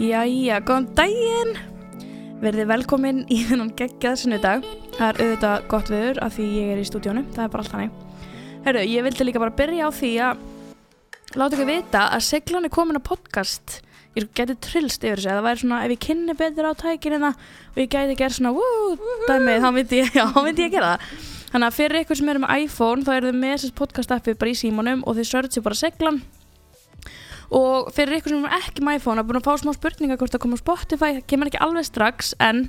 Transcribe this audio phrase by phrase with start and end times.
[0.00, 1.52] Jæja, góðan daginn.
[2.42, 4.64] Verðið velkomin í þennan geggjað sunnudag.
[4.96, 7.74] Það er auðvitað gott viður af því ég er í stúdíónu Það er bara allt
[7.76, 7.92] hannig
[8.66, 10.42] Herru, ég vildi líka bara byrja á því að
[11.38, 13.78] Láta ykkur vita að Seglan er komin á podcast.
[14.18, 17.80] Ég geti trillst yfir þessu Það væri svona, ef ég kynni betur á tækinina Og
[17.80, 18.66] ég gæti gert svona, wú,
[19.30, 21.16] dæmi Þá myndi ég, já, þá myndi ég gera það.
[21.54, 24.36] Þannig að fyrir ykkur sem eru með iPhone Þá eru þið með þessi podcast appi
[24.40, 26.20] bara í símanum Og þið searchi bara Seglan
[27.52, 30.32] og fyrir ykkur sem er ekki með iPhone að búin að fá smá spurninga hvort
[30.32, 32.62] það koma á Spotify það kemur ekki alveg strax en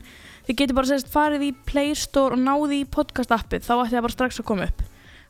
[0.47, 3.95] þið getur bara sérst farið í Play Store og náði í podcast appið þá ætti
[3.95, 4.83] það bara strax að koma upp.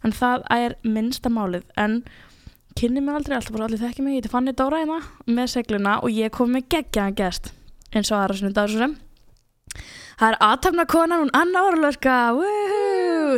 [0.04, 2.00] En það er minnsta málið en
[2.74, 5.00] kynni mig aldrei alltaf bara allir þekki mig ég heiti Fanny Dóra hérna
[5.30, 7.54] með segluna og ég kom með geggjaðan gest
[7.94, 8.98] eins og aðra svona dagur sem.
[10.18, 12.18] Það er aðtæmna konan hún Anna Orlöska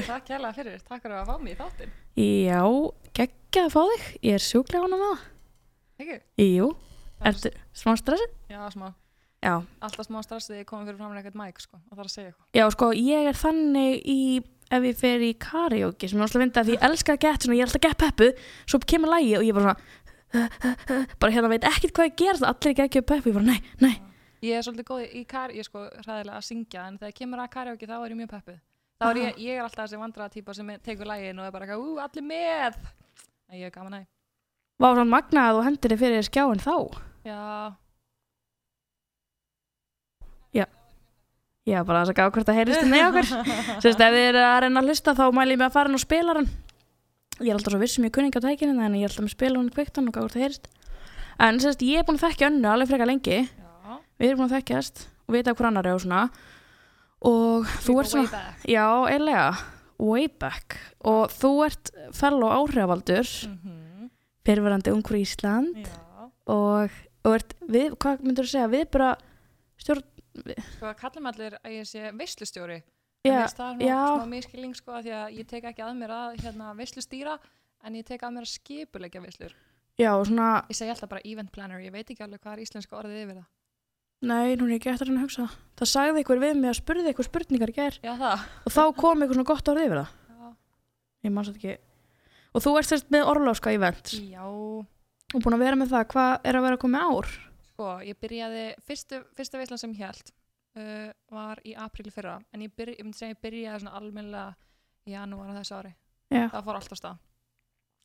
[0.07, 1.95] Takk kærlega fyrir, takk fyrir að fá mig í þáttinn.
[2.23, 2.63] Já,
[3.19, 5.23] geggjað að fá þig ég er sjúklega ánum það
[6.01, 6.17] Ekki?
[6.43, 6.69] Jú,
[7.23, 8.33] ertu smá stressið?
[8.51, 8.89] Já, smá,
[9.45, 9.53] Já,
[9.85, 12.13] alltaf smá stressið ég komið fyrir fram með eitthvað mæk sko, og það er að
[12.15, 12.47] segja eitthvað.
[12.57, 14.19] Já, sko, ég er þannig í
[14.75, 17.57] ef ég fer í karaoke sem ég alltaf vinda því ég elska að geta svona,
[17.59, 18.29] ég er alltaf að geta peppu
[18.65, 22.71] svo kemur lægi og ég bara svona bara hérna veit ekkert hvað ég gerst allir
[22.73, 23.93] ekki ekki peppu, ég bara nei, nei.
[24.45, 27.43] Ég er svolítið góð í kar, ég er sko hræðilega að syngja en þegar kemur
[27.45, 28.59] að karaoke þá er ég mjög peppuð
[28.99, 31.69] þá er ég, ég er alltaf þessi vandraða típa sem tekur lægin og er bara
[31.69, 32.77] eitthvað, ú, allir með.
[33.51, 34.05] En ég er gaman að
[34.75, 36.75] Vá, svona magnað og hendur þið fyrir skjáin þá?
[37.25, 37.39] Já,
[41.65, 43.29] Já, bara þess að gá hvort það heyrist í með okkur.
[43.81, 45.97] Sérst, ef þið eru að reyna að hlusta þá mæli ég mig að fara inn
[45.97, 46.49] og spila hann
[47.41, 49.33] Ég er alltaf svo vissum ég kunni ekki á tækinu en ég er alltaf með
[49.33, 50.69] spila hann kveiktan og gá hvort það heyrist.
[51.41, 53.39] En sérst, ég er búin að þekkja önnu alveg frekar lengi.
[53.49, 53.97] Já.
[54.21, 56.21] Við erum búin að þekkjast og vita hver annar er og svona.
[57.25, 59.49] Og þú ert svona Já, eiginlega,
[60.05, 60.77] way back.
[61.03, 63.25] Og þú ert fellow áhrifavaldur.
[63.49, 63.74] Mm -hmm.
[64.45, 65.93] Fyrirverandi ungur í Ísland Já,
[66.45, 69.15] Og, og ert við, hvað myndur þú segja, við bara
[69.81, 70.03] stjórn
[70.75, 72.81] sko kallum allir að ég sé veislustjóri.
[73.25, 76.35] Já, það er svona smá miskilling sko því að ég tek ekki að mér að
[76.43, 77.37] hérna, veislustýra
[77.85, 79.55] en ég tek að mér að skipulegja veislur.
[79.95, 82.65] Já, og svona, ég segi alltaf bara event planner, ég veit ekki alveg hvað er
[82.65, 83.47] íslenska orðið yfir það.
[84.25, 85.47] Nei, nú er ég eftir að hugsa.
[85.47, 85.57] Það.
[85.79, 88.45] Það sagði ykkur við mig að spurði ykkur spurningar í það.
[88.65, 90.13] Og þá kom ykkur svona gott orðið yfir það.
[90.29, 90.53] já,
[91.25, 91.75] Ég maður svo ekki.
[92.55, 94.43] Og þú ert þess með orlóska event já
[95.35, 97.31] og búin að vera með það, hvað er að vera að koma ár?
[97.75, 100.31] sko ég byrjaði fyrstu, fyrstu veislan sem ég held
[100.79, 103.97] uh, var í apríl í fyrra en ég, byrj, ég myndi segja ég byrjaði svona
[103.99, 104.55] almennilega
[105.05, 105.91] í janúar á þessu ári
[106.31, 107.19] Já, það fór alltaf stað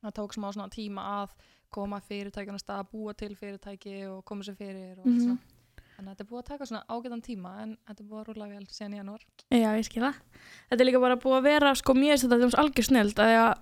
[0.01, 1.37] það tók smá svona tíma að
[1.71, 5.15] koma fyrirtækjana stað, búa til fyrirtæki og koma sér fyrir og Mhm.
[5.15, 5.39] mm -hmm.
[5.97, 8.29] þannig að þetta er búið að taka svona ágætan tíma en þetta er búið að
[8.29, 10.15] rúla vel síðan í janúar já, ég skil það.
[10.71, 13.55] Þetta er líka bara búið að vera, sko, þetta þetta algjör snild að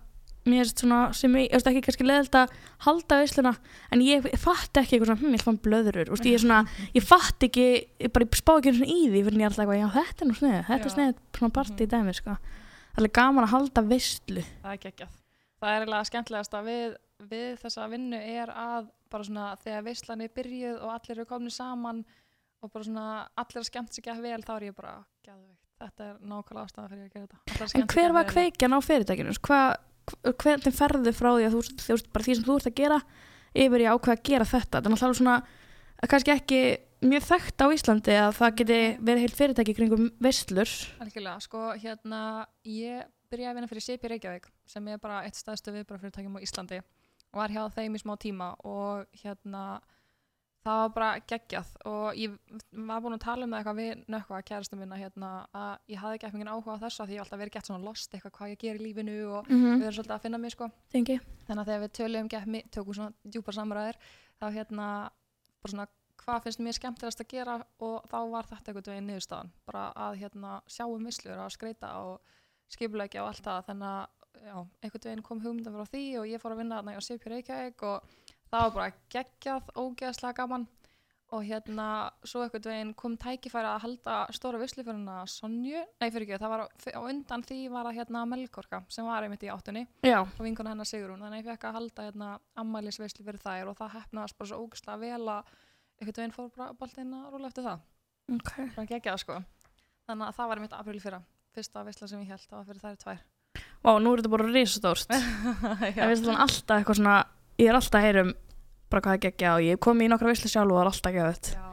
[0.46, 2.52] mér finnst svona sem ég, ég veist ekki kannski leðilt að
[2.86, 3.52] halda veisluna
[3.92, 6.60] en ég fatt ekki eitthvað svona, hm, ég fann blöðurur, veist, ég er svona,
[6.94, 7.66] ég fatt ekki,
[8.00, 10.24] ég bara spá ekki svona í því fyrir en ég er alltaf eitthvað, já, þetta
[10.24, 10.94] er nú snið, þetta er Já.
[10.96, 11.90] snið, svona partí í Mhm.
[11.96, 12.36] dæmi, sko.
[12.98, 14.44] Það er gaman að halda veislu.
[14.62, 15.08] það er geggjað
[15.58, 16.96] það er eiginlega skemmtilegast að við,
[17.28, 21.50] við þessa vinnu er að bara svona þegar veislan er byrjuð og allir eru komin
[21.50, 22.04] saman
[22.62, 26.02] og bara svona allir að skemmt sig ekki vel þá er ég bara geðveikt þetta
[26.08, 29.34] er nákvæmlega ástæða fyrir að gera þetta En hver ekki var kveikjan á fyrirtækinu?
[29.38, 29.76] Hvað,
[30.24, 32.98] hvernig ferðu frá því að þú, þú veist, bara því sem þú ert að gera
[33.58, 34.82] yfir í ákveð að gera þetta?
[34.84, 35.36] Það er svona,
[35.98, 36.60] að kannski ekki
[37.08, 40.72] mjög þekkt á Íslandi að það geti verið heilt fyrirtæki kringum veislur.
[41.04, 42.22] Algjörlega, sko hérna
[42.66, 46.80] ég byrjaði að vinna fyrir CP Reykjavík sem er bara eitt staðstu viðbrafyrirtækjum á Íslandi
[46.80, 49.64] og var hjá þeim í smá tíma og hérna
[50.68, 52.34] það var bara geggjað og ég
[52.90, 56.18] var búin að tala um það eitthvað við nökkva kærastum minna hérna að ég hafði
[56.18, 58.34] ekki eitthvað áhuga á þessu af því ég hef alltaf verið gett svona lost eitthvað
[58.38, 59.82] hvað ég ger í lífinu og Mm við -hmm.
[59.82, 61.20] erum svolítið að finna mig sko Tengi.
[61.46, 63.96] þannig að þegar við töluðum gett mig, tökum svona djúpar samræðir
[64.40, 64.86] þá hérna
[65.62, 65.86] bara svona
[66.18, 70.18] hvað finnst mér skemmtilegast að gera og þá var þetta einhvern veginn niðurstaðan bara að
[70.20, 72.20] hérna sjá um vislur að skreita og
[72.68, 74.06] skipulegja og allt það þannig að
[74.44, 77.82] já, einhvern veginn kom hugmyndan frá því og ég fór að vinna á CP Reykjavík
[77.82, 78.02] og
[78.50, 80.66] það var bara geggjað, ógeðslega gaman.
[81.36, 86.06] Og hérna svo einhvern veginn kom tækifæri að halda stóra vislu fyrir hana Sonju, nei
[86.08, 89.50] fyrir ekki, það var á, undan því var að hérna Melkorka sem var einmitt í
[89.52, 90.22] áttunni Já.
[90.22, 91.20] og vinkona hennar Sigrún.
[91.20, 92.30] Þannig að ég fekk að halda hérna
[92.64, 95.52] ammælisveislu fyrir þær og það hefnaðast bara svo ógustlega vel að
[96.00, 97.84] einhvern veginn fór bara boltinn að rúla eftir það.
[98.38, 98.52] Ok.
[98.78, 99.40] bara geggjað sko.
[100.08, 101.20] Þannig að það var mitt april fyrra.
[101.52, 103.20] Fyrsta veisla sem ég held það var fyrir þær tvær.
[103.84, 105.12] Vá, nú er þetta bara risastórt.
[105.68, 105.84] Það
[107.58, 108.32] ég er alltaf að heyra um
[108.88, 111.16] bara hvað það geggja og ég kom í nokkra veislu sjálf og er alltaf.
[111.18, 111.66] Já,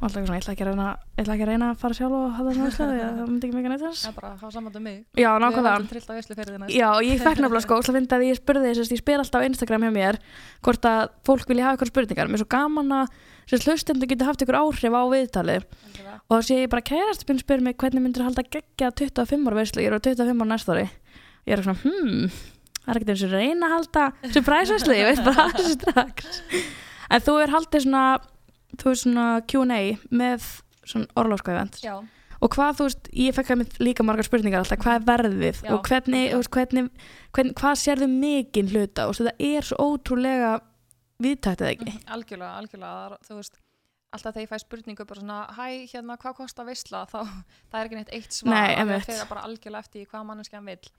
[0.00, 0.86] og alltaf svona, ég ætla ekki að reyna,
[1.20, 3.82] ekki að reyna að fara sjálf og hafa það veislu, það myndi ekki mega neitt
[3.84, 4.04] þess.
[4.08, 5.00] Er bara hafa samband um mig.
[5.20, 6.70] Já, nákvæmlega.
[6.72, 9.44] Já, og ég fekk nefnilega sko, og það ég spurði þess að ég spyr alltaf
[9.44, 10.20] á Instagram hjá mér
[10.64, 12.32] hvort að fólk vilja hafa eitthvað spurningar.
[12.32, 13.12] Mér er svo gaman að
[13.50, 16.16] þess hlustendur getur haft ykkur áhrif á Endilega.
[16.30, 19.58] og þá sé ég bara kærast minn spyr mig hvernig myndir halda geggja 25 ára
[19.58, 20.86] veislu, ég er á 25 ára næsta ári.
[21.48, 22.30] Ég er svona, hmm,
[22.84, 24.04] það er ekkert eins og reyna að halda
[24.34, 26.40] surprise veislu, ég veit bara þessu strax.
[27.10, 28.04] En þú er haldið svona,
[28.80, 29.80] þú er svona Q&A
[30.22, 30.48] með
[30.86, 31.08] svona
[31.84, 31.94] Já,
[32.40, 35.72] og hvað þú veist, ég fekk að líka margar spurningar alltaf, hvað er verðið Já,
[35.74, 36.86] og hvernig, veist, hvernig,
[37.36, 40.54] hvernig hvað sérðu mikinn hluta og það er svo ótrúlega
[41.20, 43.18] viðtækt eða ekki Mhm, algjörlega, algjörlega.
[43.28, 43.58] Þú veist,
[44.16, 47.04] alltaf þegar ég fæ spurningu bara svona, hæ, hérna, hvað kostar veisla?
[47.10, 47.18] Þá,
[47.70, 48.54] það er ekki neitt eitt svar.
[48.80, 50.90] Það fer bara algjörlega eftir hvað manneskjan vill.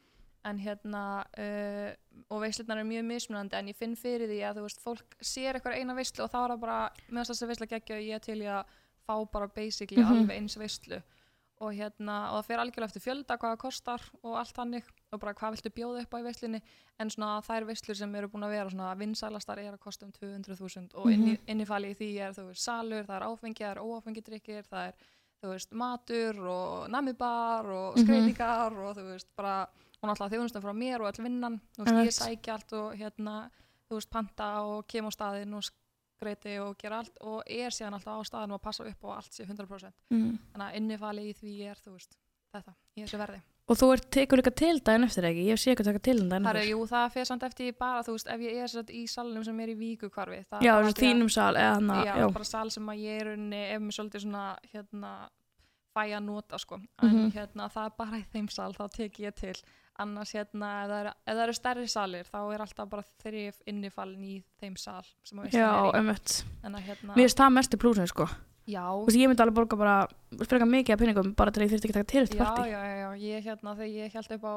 [0.44, 1.92] En hérna, uh,
[2.34, 5.54] og veislunar er mjög mismunandi, en ég finn fyrir því að, þú veist, fólk sér
[5.60, 6.78] eitthvað eina veislu og þá er það bara,
[7.10, 8.64] meðan þessi veisla geggja og ég til í að
[9.06, 10.12] fá bara basically Mhm.
[10.12, 11.02] alveg eins veislu.
[11.62, 14.84] Og hérna, og það fer algjörlega eftir fjölda, hvað það kostar og allt hannig
[15.14, 16.62] og bara hvað viltu bjóða upp á í veislinni
[17.00, 20.12] en svona þær veislur sem eru búin að vera svona vinsælastar er að kosta um
[20.12, 23.84] 200.000 og inni, innifali í því er þú veist salur, það er áfengi, það er
[23.86, 24.94] óáfengi drikkir, það er
[25.44, 28.06] þú veist matur og namibar og Mhm.
[28.08, 29.68] skreitingar og þú veist bara
[30.02, 33.36] og náttúrulega þjónustum frá mér og all vinnan veist, ég sækja allt og hérna
[33.90, 37.98] þú veist panta og kem á staðinn og skreiti og gera allt og er síðan
[37.98, 40.36] alltaf á staðinn og passa upp og allt sé 100% mm.
[40.54, 42.18] þannig að innifali í því er þú veist
[42.52, 45.72] þetta, í þessu verði og þú ert tekur líka til daginn eftir ekki ég sé
[45.72, 48.16] ekki að taka til daginn Það er, eftir jú, það fer samt eftir bara, þú
[48.18, 50.40] veist, ef ég er í salnum sem er í víkukvarfi.
[50.42, 54.26] er já, þínum sal Já, bara sal sem að ég er unni, ef mér svolítið
[54.26, 55.14] svona, hérna,
[55.96, 56.82] fæ að nota, sko.
[57.02, 57.32] En Mhm.
[57.36, 59.56] hérna, það er bara í þeim sal, þá tek ég til.
[60.02, 63.60] Annars, hérna, ef það, eru, ef það eru stærri salir, þá er alltaf bara þrif
[63.70, 65.92] innifalin í þeim sal sem að já, í.
[66.00, 68.28] einmitt En að, hérna, mér finnst það mestu plúsin sko
[68.70, 69.98] já, Þú veist, ég myndi alveg borga bara
[70.46, 72.44] frekar mikið af pinningum bara til að ég þurfti ekki að taka til já, eftir
[72.46, 74.54] partí já, já, já, ég, hérna, þegar ég held upp á,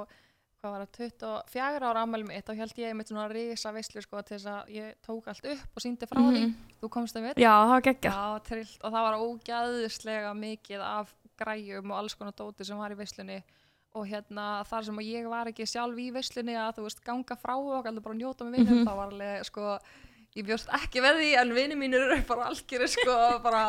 [0.65, 1.17] hvað var það,
[1.51, 4.71] 24 ára ammæli mitt, þá held ég mitt svona risa veislu, sko, til þess að
[4.77, 6.45] ég tók allt upp og síndi frá því.
[6.47, 6.55] Mhm.
[6.81, 7.43] Þú komst þeim við?
[7.45, 12.15] já, það var geggja Já, trillt og það var ógæðislega mikið af græjum og alls
[12.17, 13.41] konar dóti sem var í veislunni
[13.95, 17.55] og hérna þar sem ég var ekki sjálf í veislunni að þú veist ganga frá
[17.59, 18.89] og allir bara njóta með vinnum Mhm.
[18.89, 19.79] það var alveg sko
[20.35, 23.15] ég bjóst ekki við því en vinni mínir eru bara algjörir sko
[23.45, 23.61] bara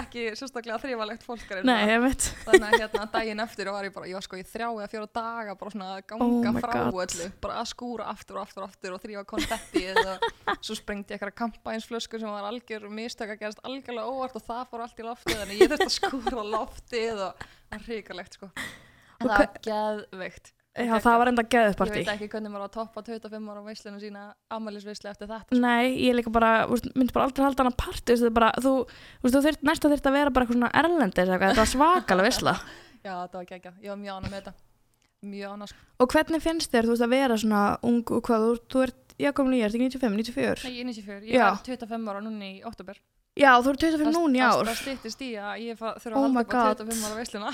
[0.00, 2.24] ekki sérstaklega þrifalegt fólk er einmitt.
[2.48, 5.06] Þannig að hérna daginn eftir var ég bara, ég var sko í þrjá eða fjóra
[5.14, 8.68] daga bara svona að ganga Oh frá öllu, bara að skúra aftur og aftur og
[8.72, 10.18] aftur og þrýfa konfetti eða
[10.58, 14.66] svo sprengdi ég eitthvað kampænsflösku sem var algjör mistök að gerast algjörlega óvart og það
[14.66, 18.50] fór allt í loftið þannig ég þurfti að skúra loftið og það var hrikalegt sko
[19.20, 22.74] það var geðveikt já, það var enda geðið ég veit ekki hvernig maður á að
[22.76, 24.22] toppa 25 ára veislinu sína
[24.54, 25.60] ammælisveislu eftir þetta sko.
[25.60, 28.74] Nei, ég líka bara, myndi bara aldrei halda hana partí, þú veist, þú,
[29.20, 31.72] þú þú þyrt, næsta þurft að vera bara eitthvað svona erlendis eða eitthvað, þetta var
[31.74, 32.56] svakalega veisla.
[33.06, 34.56] já það var geggjað, ég var mjög ánað með þetta
[35.30, 38.46] mjög ánað sko Og hvernig finnst þér, þú veist, að vera svona ung og hvað,
[38.72, 40.64] þú, ert, já, komin í, ert ekki 95, 94?
[40.64, 41.46] Nei, ég er 94, ég Já.
[41.50, 43.02] var 25 ára núna í óttúber
[43.40, 44.68] Já, þú ert 25 núna í ár.
[44.68, 46.80] Það stýttist í að ég fa- þurfa Oh að halda upp á God.
[46.84, 47.52] 25 ára veisluna.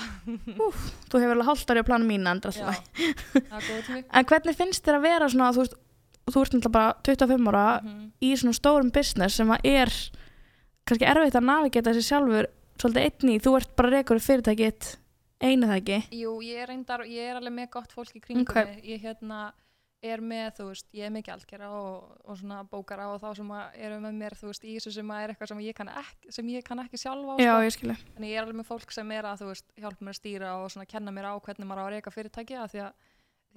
[1.07, 2.53] Þú hefur alveg hálft ári á planu mín, Já, alltaf.
[2.57, 4.03] það er góð tími.
[4.11, 5.75] En hvernig finnst þér að vera svona, þú veist,
[6.27, 8.11] þú ert náttúrulega bara 25 ára Mhm.
[8.21, 9.89] í svona stórum business sem að er
[10.87, 12.47] kannski erfitt að navigeta þessi sjálfur
[12.77, 14.97] svolítið einn í, þú ert bara reykur fyrirtækitt
[15.41, 15.99] einu það ekki.
[16.11, 18.55] Jú, ég er reyndar, ég er alveg með gott fólk í kringum Ok.
[18.55, 18.83] mig.
[18.83, 19.51] Ég hérna
[20.05, 23.49] er með, þú veist, ég er með gjaldgera og, og svona bókara og þá sem
[23.81, 26.49] eru með mér, þú veist, í þessu sem er eitthvað sem ég kann ekki, sem
[26.53, 27.63] ég kann ekki sjálf á, Já, sko.
[27.65, 27.95] ég skilji.
[28.17, 30.51] En ég er alveg með fólk sem er að, þú veist, hjálpa mér að stýra
[30.61, 32.93] og svona kenna mér á hvernig maður á að reyka fyrirtæki að því að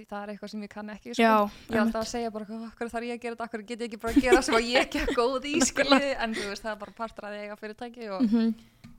[0.00, 1.22] því það er eitthvað sem ég kann ekki, sko.
[1.22, 1.34] Já,
[1.68, 2.44] Ég er alltaf að segja bara,
[2.78, 4.68] hvað þarf ég að gera þetta, hvað get ég ekki bara að gera sem að
[4.70, 7.56] ég ekki að góð í, skilji, en þú veist, það er bara partur að eiga
[7.60, 8.54] fyrirtæki og Mhm.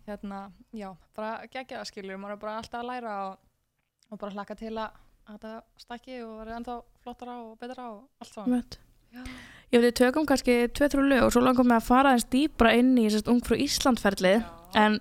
[0.06, 0.42] hérna,
[0.78, 0.92] já,
[5.28, 8.80] að að, að þetta stakki og verði ennþá flottara og betra og allt.
[9.72, 12.74] Ég veit, við tökum kannski tvei-þrjú lög og svo langum við að fara eins dýbra
[12.76, 14.44] inn í sérst ungfrú Íslandferlið.
[14.76, 15.00] En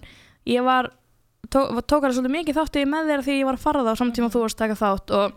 [0.48, 0.92] ég var
[1.50, 4.00] tó, tók alveg svolítið mikið þátti með þér því ég var að fara það á
[4.02, 5.14] samtíma þú varst að taka þátt.
[5.18, 5.36] Og,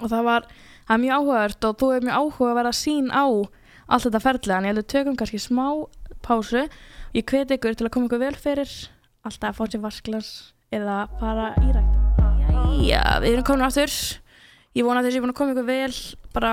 [0.00, 0.48] og það var
[0.88, 4.56] það mjög áhugavert og þú er mjög áhuga að vera sín á allt þetta ferlið.
[4.56, 5.66] En ég heldur tökum kannski smá
[6.24, 6.66] pásu.
[7.14, 8.78] Ég hveti ykkur til að koma ykkur vel fyrir
[9.24, 10.32] alltaf að fá sér vasklas
[10.74, 11.93] eða fara í rækta
[12.84, 13.92] Jæja, við erum komin aftur.
[14.74, 15.96] Ég vona að þessi búin að koma ykkur vel
[16.34, 16.52] bara,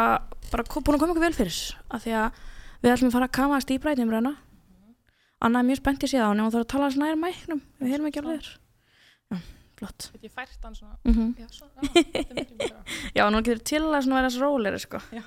[0.51, 2.41] bara búin að koma ykkur vel fyrir af því að
[2.81, 4.33] við ætlum að fara að kama að stýpra í umræðina
[5.41, 8.09] Anna er mjög spennt í síðan og það er að tala nær mæknum við heyrum
[8.11, 8.51] ekki alveg þér.
[9.31, 9.39] Já,
[9.79, 10.07] flott.
[10.13, 12.75] Get ég fært hann svona, mm já, svona, já, þetta er.
[13.17, 15.01] Já, nú getur til að vera þessi róleri sko.
[15.17, 15.23] Já,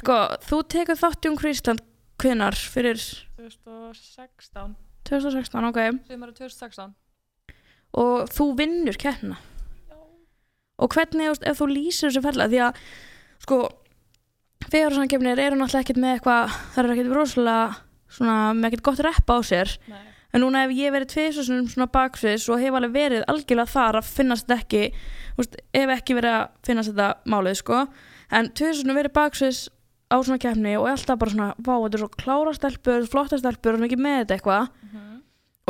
[0.00, 1.86] sko, þú tekur þátt í Ungfrú Ísland
[2.18, 2.98] hvenar fyrir
[3.38, 4.74] 2016,
[5.06, 5.80] 2016, ok.
[6.10, 6.94] Sem eru 2016
[7.94, 9.53] og þú vinnur keppna Já.
[10.78, 12.78] Og hvernig, veist, ef þú lýsir þessu ferla því að,
[13.44, 13.58] sko
[14.70, 17.64] fegurðarsamkefnir eru náttúrulega ekkert með eitthvað það er ekkert rosalega
[18.14, 20.00] svona, með ekkert gott reppa á sér Nei.
[20.34, 24.08] en núna hef ég verið tvisvarsunum svona baksviðs og hef alveg verið algjörlega þar að
[24.16, 24.82] finnast þetta ekki
[25.38, 27.82] veist, ef ekki verið að finnast þetta málið sko,
[28.34, 29.62] en tvisvarsunum verið baksviðs
[30.14, 33.78] á svona keppni og alltaf bara svona, vá, þetta er svo klára stelpur flotta stelpur
[33.78, 35.22] og ekki með þetta eitthvað Mhm.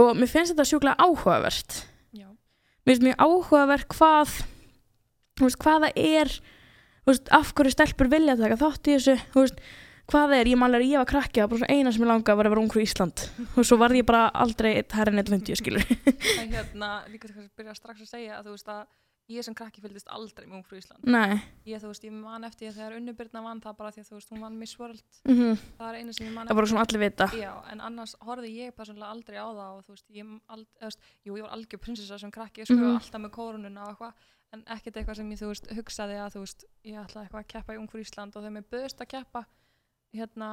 [0.05, 1.81] og mér finnst þetta sjúklega áhugavert
[2.15, 2.27] Já.
[2.87, 4.35] mér finnst mjög áhugavert hvað
[5.43, 6.35] veist, hvað það er
[7.09, 9.17] veist, af hverju stelpur vilja taka þátt í þessu?
[9.35, 9.63] Veist,
[10.11, 12.11] hvað það er, ég málega ég var krakki það var bara svona eina sem ég
[12.13, 13.25] langaði var að vera ungur í Ísland.
[13.57, 15.87] Og svo varð ég bara aldrei herrin 150 skilur.
[16.41, 18.85] En hérna líka til að byrja strax að segja að þú veist að
[19.33, 21.01] ég sem krakki fylgdist aldrei með Ungfrú Ísland.
[21.09, 21.39] Nei.
[21.65, 24.19] Ég þú veist, ég man eftir að þegar Unnubyrna vann það bara því að þú
[24.19, 25.01] veist, hún vann Miss World.
[25.25, 27.29] Mm það er einu sem ég man það er bara svona allir vita.
[27.41, 30.83] Já, en annars horfði ég persónulega aldrei á það og þú veist, ég, ald, eða,
[30.85, 32.99] þú veist, jú, ég var algjör prinsessa sem krakki, ég sko Mhm.
[33.01, 36.99] alltaf með kórununa og eitthvað, en ekkert eitthvað sem ég, veist, hugsaði að, veist, ég
[37.03, 39.45] ætlaði eitthvað að keppa í Ungfyr Ísland og þegar mér böðist að keppa,
[40.15, 40.49] hérna,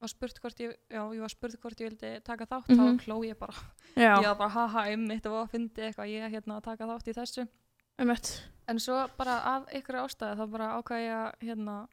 [0.00, 2.78] var spurt hvort ég, já, ég var spurt hvort ég vildi taka þátt, Mhm.
[2.98, 3.52] þá kló ég bara,
[3.96, 7.16] já, ég var bara, haha, einmitt og fyndi eitthvað, ég, hérna, að taka þátt í
[7.18, 7.48] þessu.
[8.00, 8.30] eitt
[8.68, 11.88] En svo bara af ykkur ástæði þá bara ákvæði ég að hérna,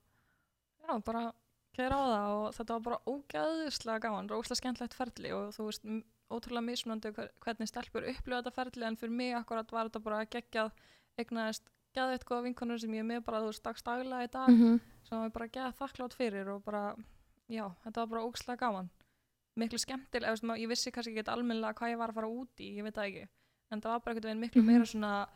[0.88, 1.34] já bara
[1.74, 5.84] keira á það og þetta var bara ógæðislega gaman, ógæðislega skemmtlegt ferli og þú veist,
[6.32, 10.25] ótrúlega mismunandi hver- hvernig stelpur upplifa þetta ferli en fyrir mig akkurat var þetta bara
[10.25, 10.72] geggjað
[11.18, 11.64] eignaðist
[11.96, 15.18] geðveitt góða vinkonur sem ég er með bara þú veist dagstaglega í dag mm sem
[15.24, 16.82] var bara geða þakklátt fyrir og bara,
[17.48, 18.90] já, þetta var bara ógæðislega gaman.
[19.56, 22.60] Miklu skemmtilega, veist, ma- ég vissi kannski ekki almennilega hvað ég var að fara út
[22.60, 23.28] í, ég veit það ekki
[23.72, 24.68] en það var bara einhvern veginn miklu Mhm.
[24.68, 25.28] meira svona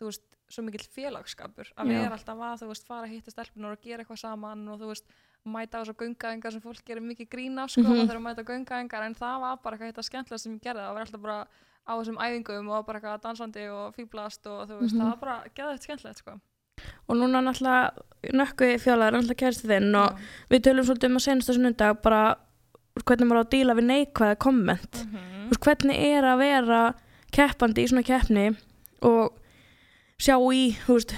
[0.00, 3.70] þú veist, svo mikill félagskapur að vera alltaf að, þú veist, fara að hitta stelpunar
[3.72, 5.06] og gera eitthvað saman og þú veist
[5.46, 8.42] mæta á þessar göngaðingar sem fólk gerir mikið grín af sko, mm þegar að mæta
[8.44, 11.46] göngaðingar en það var bara eitthvað skemmtilega sem ég gerði það var alltaf bara
[11.88, 15.00] á þessum æfingum og bara eitthvað dansandi og fýblast og þú veist, Mhm.
[15.00, 16.40] það var bara geðvægt skemmtilegt sko.
[17.08, 17.92] og núna náttúrulega
[18.34, 20.18] nökku fjólaður, náttúrulega kærasti þinn og Já.
[20.50, 22.36] við tölum svolítið um að senast þessu nundag bara
[23.04, 25.18] hvernig maður á að díla við neikvæða komment Mhm.
[25.44, 26.94] Þú veist, hvernig er að vera
[27.32, 28.56] keppandi í svona keppni
[29.02, 29.32] og
[30.18, 31.14] sjá í veist,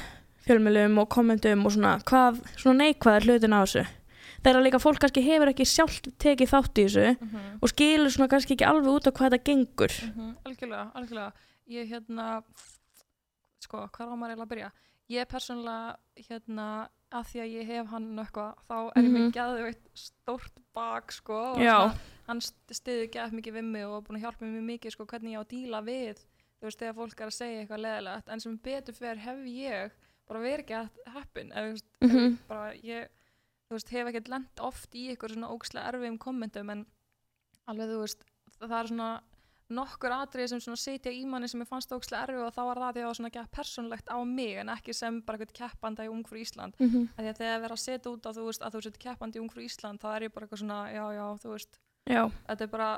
[0.46, 3.86] fjölmjölum og kommentum og svona hvað svona neikvæða hlutin á þessu
[4.46, 7.58] þegar líka fólk kannski hefur ekki sjálft tekið þátt í þessu Mhm.
[7.62, 11.32] og skilur svona kannski ekki alveg út á hvað þetta gengur Mhm, algjörlega, algjörlega
[11.68, 12.42] ég hérna
[13.64, 14.70] sko, hvað maður eiginlega að byrja
[15.16, 15.96] ég persónulega
[16.28, 16.66] hérna
[17.14, 19.16] að því að ég hef hann eitthvað þá er ég Mhm.
[19.16, 21.94] með geðveitt stórt bak sko og svona,
[22.26, 25.38] hann stiði geð mikið við mig og búin að hjálpa mér mikið sko hvernig ég
[25.38, 26.16] á að díla við
[26.60, 29.90] þú veist þegar fólk er að segja eitthvað leðilegt en sem betur fyrir hef ég
[30.28, 32.30] bara verið ekki að heppin eða Mhm.
[32.32, 33.08] ég bara ég
[33.66, 36.84] þú veist hef ekkert lent oft í eitthvað svona ógslega erfiðum kommentum en
[37.66, 38.26] alveg þú veist
[38.60, 39.10] það er svona
[39.76, 42.80] nokkur atriði sem svona sitja í manni sem ég fannst ógslega erfið og þá var
[42.82, 45.56] það því að það var svona ekki persónlegt á mig en ekki sem bara eitthvað
[45.58, 47.08] keppanda í Ungfrú Ísland mm -hmm.
[47.18, 49.42] að að þegar verið að setja út að þú veist að þú sett keppandi í
[49.42, 52.70] Ungfrú Ísland þá er ég bara eitthvað svona já já þú veist Já, þetta er
[52.70, 52.90] bara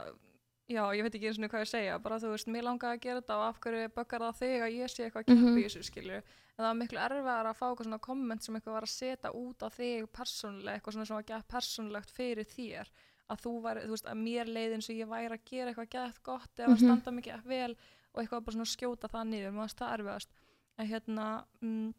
[0.68, 3.02] já ég veit ekki eins og hvað ég segja bara þú veist mér langaði að
[3.06, 5.58] gera þetta og af hverju böggar það þig að ég sé eitthvað að keppa Mhm.
[5.58, 8.76] í þessu skilju en það var miklu erfiðar að fá eitthvað svona komment sem eitthvað
[8.78, 12.86] var að setja út á þig persónulega eitthvað svona sem var gett persónulegt fyrir þér
[13.28, 15.90] að þú væri, þú veist, að mér leið eins og ég væri að gera eitthvað
[15.90, 16.84] gett gott eða að Mhm.
[16.84, 17.76] standa mikið vel
[18.14, 20.28] og eitthvað bara svona skjóta það niður, mér varst það erfiðast
[20.78, 21.94] en hérna mm,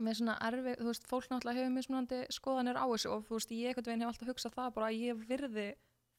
[0.00, 3.50] með svona erfið, þú veist, fólk náttúrulega hefur mismunandi skoðanir á þessu og þú veist,
[3.54, 5.74] ég einhvern veginn hef alltaf hugsað það bara að ég virði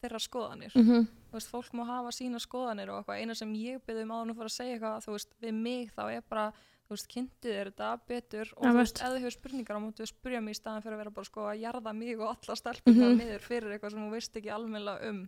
[0.06, 3.82] þeirra skoðanir mm þú veist, fólk má hafa sína skoðanir og eitthvað, eina sem ég
[3.84, 6.46] byrði um áður nú fyrir að segja eitthvað, veist, við mig þá er bara,
[6.88, 9.02] þú veist, kynntu þér þetta betur og Ja, þú veist.
[9.02, 11.42] ef þú hefur spurningar á mútu spyrja mig í staðan fyrir að vera bara sko
[11.50, 13.20] að jarða mig og alla stelpunar Mhm.
[13.20, 15.20] niður fyrir eitthvað sem þú veist ekki almennilega um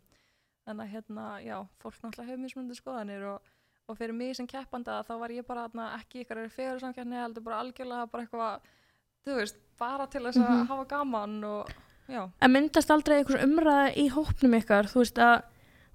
[0.68, 3.42] þannig að hérna, já, fólk náttúrulega hefur mismunandi skoðanir og,
[3.90, 7.44] og fyrir mig sem keppanda þá var ég bara þarna, ekki ykkar fyrir samkeppni heldur
[7.44, 8.62] bara algjörlega bara eitthvað
[9.28, 10.68] þú veist, bara til þess að Mhm.
[10.68, 11.68] hafa gaman og
[12.10, 15.42] já, En myndast aldrei einhvers umræða í hópnum ykkar, þú veist að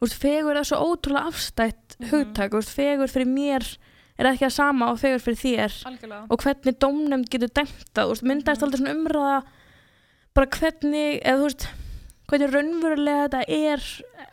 [0.03, 2.11] veist, fegur er svo ótrúlega afstætt Mhm.
[2.11, 3.77] hugtak, þú veist, fegur fyrir mér
[4.19, 7.49] er ekki að sama og fegur fyrir þér algjörlega og hvernig dómnefnd getur
[8.07, 8.65] þú veist, myndast Mhm.
[8.67, 9.43] aldrei svona umræða
[10.35, 11.67] bara hvernig, eða þú veist
[12.33, 13.83] hvernig raunverulega þetta er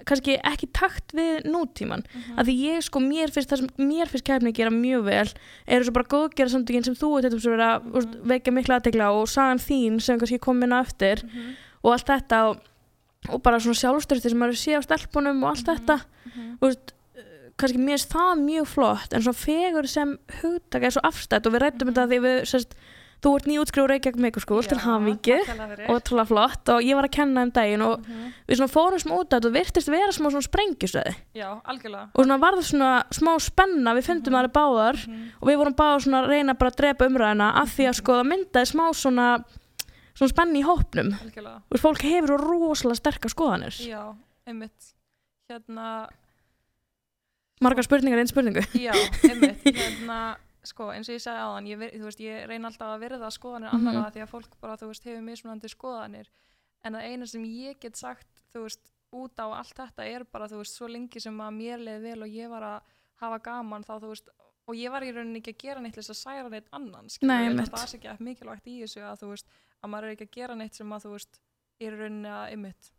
[0.06, 2.38] kannski ekki takt við nútíman Mhm.
[2.38, 5.34] að því ég sko, mér finnst það sem mér finnst kefni gera mjög vel
[5.68, 7.92] eru svo bara góðgera samtökin sem þú þetta vera Mhm.
[7.92, 11.56] mm vekja mikla aðtegla og sagan þín sem kannski kom inn á eftir Mhm.
[11.84, 12.58] Og allt þetta og,
[13.30, 15.76] og bara svona sjálfstörsti sem maður sé á stelpunum og allt Mhm.
[15.78, 16.58] þetta Mhm.
[16.62, 17.24] þú veist, uh,
[17.58, 21.54] kannski mér finnst það mjög flott en svona fegur sem hugtaka er svo afstætt og
[21.54, 21.94] við rættum Mhm.
[21.96, 22.72] þetta því við sérst,
[23.22, 25.40] þú ert nýjútskriður Reykjavík Mikuskúl til hamingju
[25.90, 28.32] og trúlega flott og ég var að kenna um daginn og Mhm.
[28.48, 30.30] við svona fórum smá út af þetta og virtist vera smá
[31.68, 32.08] algjörlega.
[32.16, 34.46] og svona varð svona smá spenna við fundum Mhm.
[34.46, 35.32] það báðar Mhm.
[35.42, 38.14] og við vorum báðar svona að reyna bara að drepa umræðina af því að sko
[38.14, 39.44] það myndaði smá svona
[40.20, 44.02] svona spenni í hópnum og fólk hefur rosalega sterkar skoðanir Já,
[44.46, 44.90] einmitt.
[45.50, 45.88] Hérna,
[47.64, 48.94] margar spurningar einn spurningu já,
[49.28, 49.64] einmitt.
[49.66, 50.20] Hérna,
[50.68, 51.84] sko, eins og ég sagði áðan, ég,
[52.24, 53.88] ég reyna alltaf að virða skoðanir Mhm.
[53.90, 56.28] annara því að fólk bara, þú veist, hefur mismunandi skoðanir.
[56.86, 60.48] En það eina sem ég get sagt, þú veist, út á allt þetta er bara,
[60.48, 62.82] þú veist, svo lengi sem að mér leiði vel og ég var að
[63.24, 64.30] hafa gaman þá, þú veist,
[64.70, 67.72] og ég var í rauninni ekki að gera neitt þess að særa neitt annan, að
[67.74, 69.48] það sé ekki mikilvægt í þessu að, þú veist,
[69.84, 71.40] að maður er ekki að gera neitt sem að, þú veist,
[71.80, 72.92] í rauninni að, einmitt,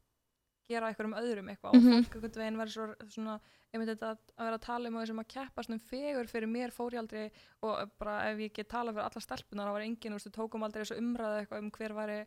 [0.70, 1.80] gera einhverjum öðrum eitthvað Mhm.
[1.80, 3.40] og fólk einhvern veginn verður svo, svona,
[3.74, 6.48] einmitt þetta að að vera að tala um og sem að keppast um fegur fyrir
[6.48, 7.30] mér fór ég aldrei
[7.62, 10.36] og bara ef ég get tala fyrir alla stelpunar þá var enginn, þú veist, við
[10.38, 12.26] tókum aldrei þessu umræðu eitthvað um hver væri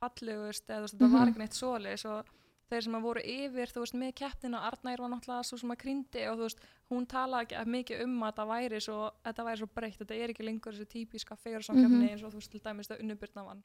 [0.00, 1.32] fallegust eða þú veist, þetta var Mhm.
[1.32, 2.26] ekki neitt svoleiðis og
[2.70, 5.78] þeir sem að voru yfir, þú veist, með keppnina Arnær var náttúrulega svo sem að
[5.84, 9.68] krýndi og þú veist, hún talaði mikið um að þetta væri svo, þetta væri svo
[9.74, 12.08] breytt, þetta er ekki lengur þessi típiska fegursamkefni Mhm.
[12.10, 13.62] eins og þú veist, til dæmis það unnubyrna vann.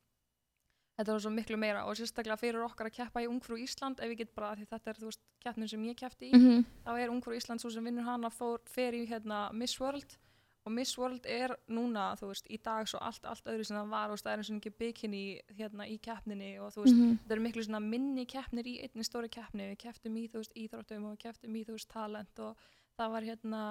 [0.99, 4.09] Þetta var svo miklu meira og sérstaklega fyrir okkar að keppa í Ungfrú Ísland ef
[4.11, 6.91] ég get bara, því þetta er þú veist, keppnin sem ég keppti í mm þá
[6.99, 10.17] er Ungfrú Ísland svo sem vinnur hana fór, fer í hérna Miss World
[10.65, 13.89] og Miss World er núna, þú veist, í dag svo allt, allt öðru sem það
[13.89, 15.21] var, veist, það er eins og ekki bikini
[15.57, 17.17] hérna í keppninni og þú veist, Mhm.
[17.23, 20.53] þetta eru miklu svona minni keppnir í einni stóri keppni, við kepptum í, þú veist,
[20.55, 22.57] íþróttum og við kepptum í, þú veist, talent og
[22.99, 23.61] það var hérna,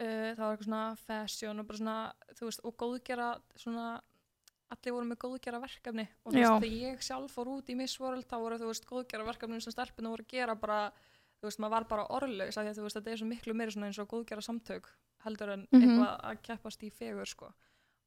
[0.00, 4.00] uh, það var eitthvað svona fashion og bara svona, þú veist, og góðgera svona,
[4.72, 7.98] allir voru með góðgera verkefni og þú veist, þegar ég sjálf fór út í Miss
[8.00, 10.92] World, þá voru, þú veist, góðgera verkefni sem stelpuna voru að gera bara,
[11.40, 13.54] þú veist, maður var bara orðlaus af því að þú veist, þetta er svo miklu
[13.54, 14.88] meiri svona eins og góðgera samtök
[15.24, 15.82] heldur en Mhm.
[15.82, 17.52] eitthvað að keppast í fegur, sko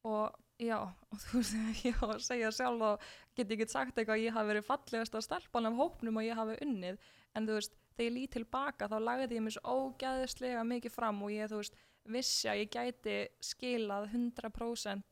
[0.05, 0.77] og já,
[1.11, 1.55] og þú veist,
[1.85, 2.99] ég á að segja sjálf og
[3.35, 6.23] get ég get sagt eitthvað að ég hafi verið fallegast að stelpan af hópnum og
[6.23, 6.97] ég hafi unnið
[7.35, 11.23] en þú veist, þegar ég lít tilbaka þá lagði ég mér svo ógæðislega mikið fram
[11.23, 15.03] og ég, þú veist, vissi að ég gæti skilað 100%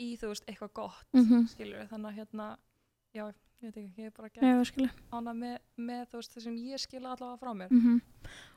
[0.00, 1.46] í, þú veist, eitthvað gott Mhm.
[1.48, 2.56] skilur við, þannig að hérna
[3.18, 3.26] já,
[3.58, 4.28] ég veit ekki, ég er bara
[4.68, 4.90] skilja.
[5.18, 5.54] ána með,
[5.88, 7.70] með þú veist, það sem ég skila allavega frá mér.
[7.74, 8.00] Mm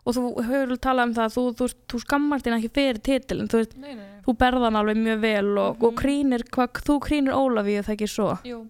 [0.05, 2.97] Og þú hefur vel talað um það að þú, þú, þú skammar þín ekki fyrir
[3.05, 3.59] titilin, þú,
[4.25, 5.97] þú berðan alveg mjög vel og, og Mhm.
[6.01, 8.67] krýnir, hvað, þú krýnir Ólafíu það ekki svo, jú.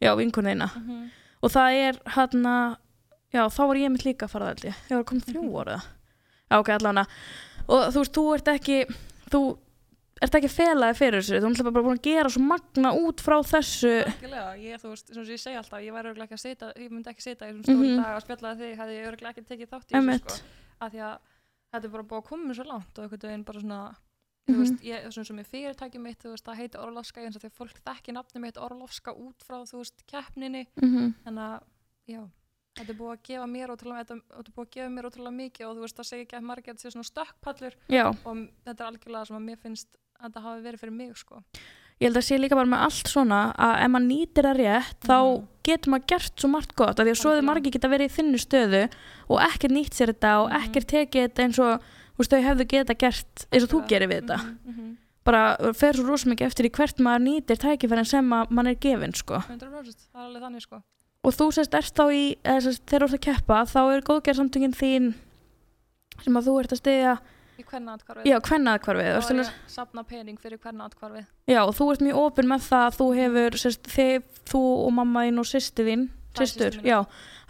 [0.00, 1.10] Já, vinkun þeina mm
[1.44, 2.44] og það er hann
[3.34, 5.56] já, þá var ég mitt líka að fara það ég, var komin þrjú Mhm.
[5.60, 5.82] ára
[6.50, 7.06] já, ok, allavega.
[7.68, 8.78] Og þú veist, þú ert ekki
[9.30, 9.40] þú
[10.24, 11.40] ert ekki felaði fyrir þessu?
[11.44, 13.92] Þú ert bara búin að gera svo magna út frá þessu.
[14.60, 17.10] Ég, þú veist, sem ég segi alltaf, ég væri örgulega ekki að sita, ég myndi
[17.12, 18.02] ekki sita í þessum stóri Mhm.
[18.02, 20.42] dag að spjalla þig, hefði ég örgulega ekki tekið þátt í þessu, sko,
[20.80, 21.18] af því að
[21.74, 23.96] þetta er bara búið að koma mér svo langt og einhvern veginn bara svona,
[24.44, 24.54] Mhm.
[24.54, 27.42] þú veist, ég, svona sem er fyrirtæki mitt, þú veist, það heiti Orlofska, eins og
[27.42, 31.62] að fólk þekki nafni mitt Orlofska út frá, þú veist, keppninni, mm að,
[32.08, 32.20] já,
[32.76, 35.96] þetta er búið að gefa mér ótrúlega, að gefa mér ótrúlega mikið og þú veist,
[35.96, 37.74] það segir ekki að margir að þetta sé svona stökkpallur.
[37.88, 39.88] Já, og þetta er algjörlega sem að mér finnst
[40.20, 41.42] að þetta hafi verið fyrir mig, sko.
[42.00, 45.00] ég held að sé líka bara með allt svona að ef maður nýtir það rétt
[45.06, 45.44] þá Mhm.
[45.64, 48.14] getur maður gert svo margt gott af því að svo þau margir geta verið í
[48.16, 48.82] þinnu stöðu
[49.30, 50.58] og ekkert nýtt sér þetta og Mhm.
[50.64, 54.08] ekkert tekið þetta eins og þú veist, þau hefðu geta gert eins og þú gerir
[54.10, 54.96] við þetta Mhm, mhm.
[55.24, 58.74] bara fer svo rosa mikið eftir í hvert maður nýtir tækifærin sem að mann er
[58.74, 59.38] gefin sko.
[59.38, 60.82] 100% það er alveg þannig sko
[61.24, 64.00] og þú sérst ert þá í eða, sérst, þegar þú ert að keppa þá er
[64.02, 65.14] góðgerðsamtöngin þín
[66.22, 67.18] sem að þú ert að stiðja
[67.58, 71.60] í hvernig atkvarfið já, kvennaðkvarfið þá og, ég að sapna pening fyrir hvernig atkvarfið já,
[71.62, 75.24] og þú ert mjög opinn með það að þú hefur sérst, þið, þú og mamma
[75.28, 76.84] þín og sýsti þín mín.
[76.84, 76.98] já,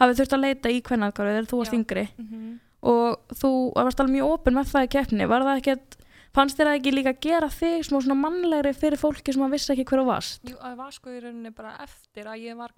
[0.01, 1.79] hafið þurft að leita í kvennaðkvarfið þegar þú varst Já.
[1.79, 2.07] yngri.
[2.19, 2.55] Mm -hmm.
[2.95, 5.97] og þú varst alveg mjög opinn með það í keppni var það ekkert,
[6.35, 9.51] fannst þér það ekki líka að gera þig smá svona mannlegri fyrir fólki sem að
[9.55, 10.43] vissi ekki hver þú varst?
[10.45, 12.73] Jú, það var sko í rauninni bara eftir að ég var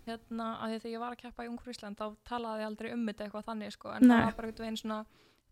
[0.00, 2.70] að hérna, að því þegar ég var að keppa í Ungur Ísland þá talaði ég
[2.70, 4.14] aldrei um þetta eitthvað þannig sko en Nei.
[4.14, 5.00] það var bara einhvern veginn svona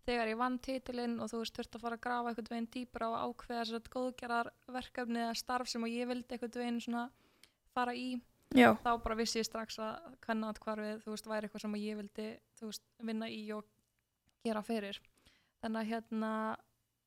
[0.09, 3.09] þegar ég vann titilinn og þú veist þurft að fara að grafa einhvern veginn dýpra
[3.09, 7.03] og ákveða þess að góðgerar verkefni eða starf sem að ég vildi einhvern veginn svona
[7.75, 8.07] fara í
[8.57, 11.85] já, þá bara vissi ég strax að hvernig atkvarfið þú veist væri eitthvað sem að
[11.85, 12.27] ég vildi
[12.63, 13.69] veist vinna í og
[14.45, 15.01] gera fyrir
[15.61, 16.31] þannig að hérna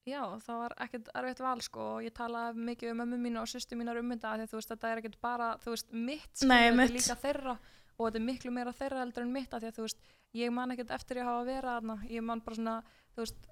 [0.09, 3.51] já það var ekkert erfitt val sko og ég talaði mikið um mömmu mína og
[3.53, 6.33] sýstu mínar um þetta því að þú veist þetta er ekkert bara þú veist mitt
[6.33, 7.57] skilur, Nei, þetta er líka þeirra
[7.99, 10.55] og þetta er miklu meira þeirra heldur en mitt af því að þú veist ég
[10.55, 11.97] man ekkert eftir ég hafa að vera þarna.
[12.09, 12.77] Ég man bara svona
[13.15, 13.49] þú veist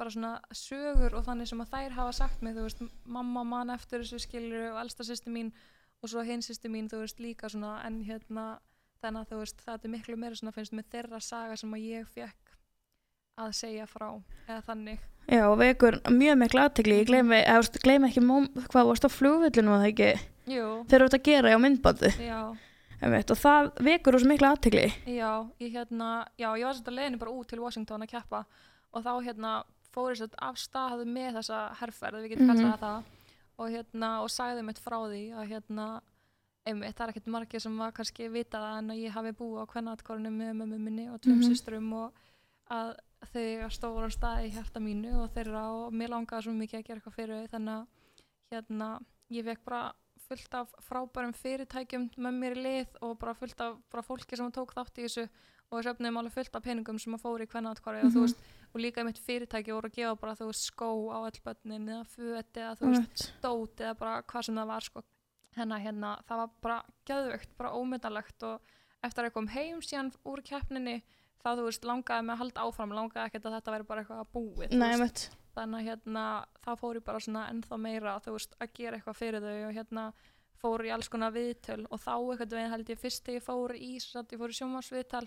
[0.00, 3.70] bara svona sögur og þannig sem að þær hafa sagt mig þú veist mamma man
[3.74, 5.52] eftir þessu skilur og elsta sýstu mín
[6.02, 8.46] og svo hinn sýstu mín þú veist líka svona en hérna
[9.02, 11.86] þannig að þú veist þetta er miklu meira svona finnst með þeirra saga sem að
[11.86, 12.41] ég fekk
[13.40, 14.08] að segja frá
[14.48, 14.98] eða þannig.
[15.30, 18.88] Já, og vekur mjög miklu aðtegli, ég gleymi, eða, þú veist, gleymi ekki móm, hvað
[18.90, 20.08] varst á flugvillinu og það ekki,
[20.90, 22.40] þeir eru út að gera á myndbandi, já,
[23.02, 24.88] einmitt, og það vekur úr miklu aðtegli.
[25.06, 25.30] já,
[25.62, 28.44] hérna já, ég var svolítið leiðinu bara út til Washington að keppa
[28.92, 29.52] og þá hérna
[29.94, 32.56] fór ég svolítið af stað með þessa herrferð, við getum Mhm.
[32.58, 33.02] kallað það
[33.62, 35.86] og hérna, og sagði mitt frá því að hérna
[36.66, 39.62] einmitt, það er ekkert margir sem var kannski vita það en að ég hafi búið
[39.62, 41.48] á kvennatkorinu með mömmu minni og tveim Mhm.
[41.48, 42.12] systrum og
[42.70, 42.96] að
[43.30, 46.86] þau eiga stóran stað í hjarta mínu og þeirra og mér langaði svo mikið að
[46.88, 47.86] gera eitthvað fyrir þau þannig að
[48.52, 48.88] hérna,
[49.32, 49.92] ég fekk bara
[50.28, 54.50] fullt af frábærum fyrirtækjum með mér í lið og bara fullt af bara fólki sem
[54.52, 55.24] tók þátt í þessu
[55.72, 58.26] og við söfnum alveg fullt af peningum sem að fóru í kvennatkorinu og þú Mhm.
[58.26, 58.42] veist,
[58.74, 62.04] og líka mitt fyrirtæki voru að gefa bara þú veist skó á öll börnin eða
[62.06, 63.32] föt eða þú veist Einmitt.
[63.42, 65.02] dót eða bara hvað sem það var sko.
[65.56, 68.60] hérna hérna það var bara gæðvögt, bara ómyndalegt og
[69.04, 71.02] eftir að ég kom heim síðan úr keppninni
[71.42, 74.34] þá þú veist langaði mig að halda áfram langaði ekkert að þetta væri bara eitthvað
[74.34, 75.14] búið þú Nei,
[75.52, 76.26] þannig að hérna
[76.64, 79.74] þá fór ég bara svona ennþá meira þú veist að gera eitthvað fyrir þau og
[79.76, 80.06] hérna
[80.62, 81.82] fór í alls konar viðtöl.
[81.90, 84.58] Og þá eitthvað veginn held ég fyrst þegar ég fór í satt ég fór í
[84.58, 85.24] sjómasviðtal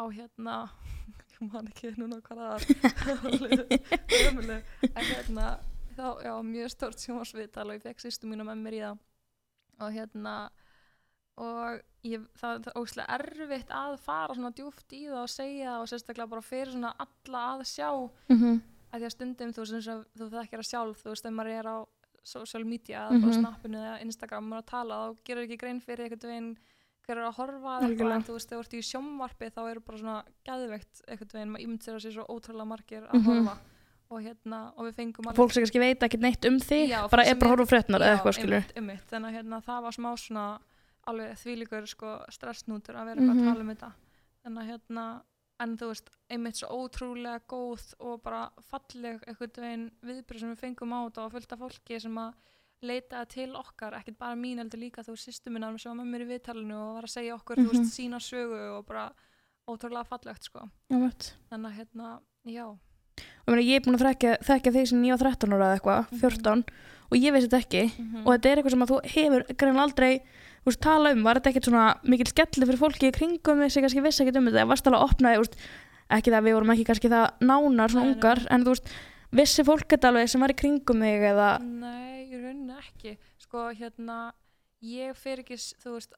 [0.00, 0.56] á hérna
[1.34, 2.60] ég man ekki núna hvað það
[4.90, 5.46] en hérna
[5.96, 9.06] þá, já, mjög stort sjómasviðtal og ég fekk sýstu mínu með mér í það.
[9.80, 10.34] Og hérna
[11.40, 15.70] og ég, það, það er óslega erfitt að fara svona djúft í það og segja
[15.74, 17.90] það og sérstaklega bara fyrir svona alla að sjá
[18.30, 18.60] Mhm.
[18.92, 21.66] að því að stundum þú og þú þekkir að sjálf þú veist ef maður er
[21.70, 21.76] á
[22.22, 23.22] social media eða Mhm.
[23.22, 26.30] bara snappinu eða Instagram og maður er að tala þá gerur ekki grein fyrir einhvern
[26.30, 26.56] veginn
[27.06, 29.80] hver er að horfa eitthvað en þú veist þegar þú ert í sjónvarpi þá eru
[29.80, 33.24] bara svona gæðveikt einhvern veginn maður ímynd sér að sé svo ótrúlega margir að Mhm.
[33.24, 33.58] horfa
[34.10, 37.08] og hérna og við fengum alveg Fólk sem kannski veit ekki neitt um þig, Já,
[37.08, 38.64] bara er sem bara að horfa á fréttnar eða eitthvað, skilur.
[38.64, 39.06] einmitt, einmitt.
[39.10, 40.60] þannig að hérna, það var smá svona
[41.10, 43.42] alveg þvílíkur sko, stressnútur að vera eitthvað Mhm.
[43.42, 43.92] að tala um þetta
[44.44, 45.22] þannig að hérna
[45.60, 50.60] en þú veist, einmitt svo ótrúlega góð og bara falleg einhvern veginn viðbröð sem við
[50.64, 52.32] fengum á þetta og fullt af fólki sem að
[52.82, 56.10] leita til okkar, ekkert bara mín heldur líka þú veist, sýstu minna sem var með
[56.14, 57.76] mér í viðtalinu og var að segja okkur, þú Mhm.
[57.76, 59.12] veist, sína sögu og bara
[59.68, 62.78] ótrúlega fallegt sko þannig að hérna, já
[63.48, 66.10] Og ég er búin að þekka, þekka þig sem ég var 13 ára eða eitthvað,
[66.10, 66.20] Mhm.
[66.20, 66.64] 14,
[67.10, 67.90] og ég veist þetta ekki.
[67.98, 68.26] Mhm.
[68.26, 70.22] Og þetta er eitthvað sem að þú hefur greinlega aldrei
[70.60, 71.22] þú veist, tala um.
[71.26, 74.40] Var þetta ekkert svona mikil skelli fyrir fólki í kringum þig sem kannski vissi ekkert
[74.42, 74.66] um þetta?
[74.70, 75.56] Varst alveg að opna, veist,
[76.10, 78.14] ekki það að við vorum ekki kannski það nánar, svona Nei, nei.
[78.18, 78.92] ungar, en þú veist,
[79.40, 81.48] vissi fólk þetta alveg sem var í kringum þig eða...
[81.62, 84.20] Nei, í rauninni ekki sko hérna
[84.84, 86.14] ég fer ekki, þú veist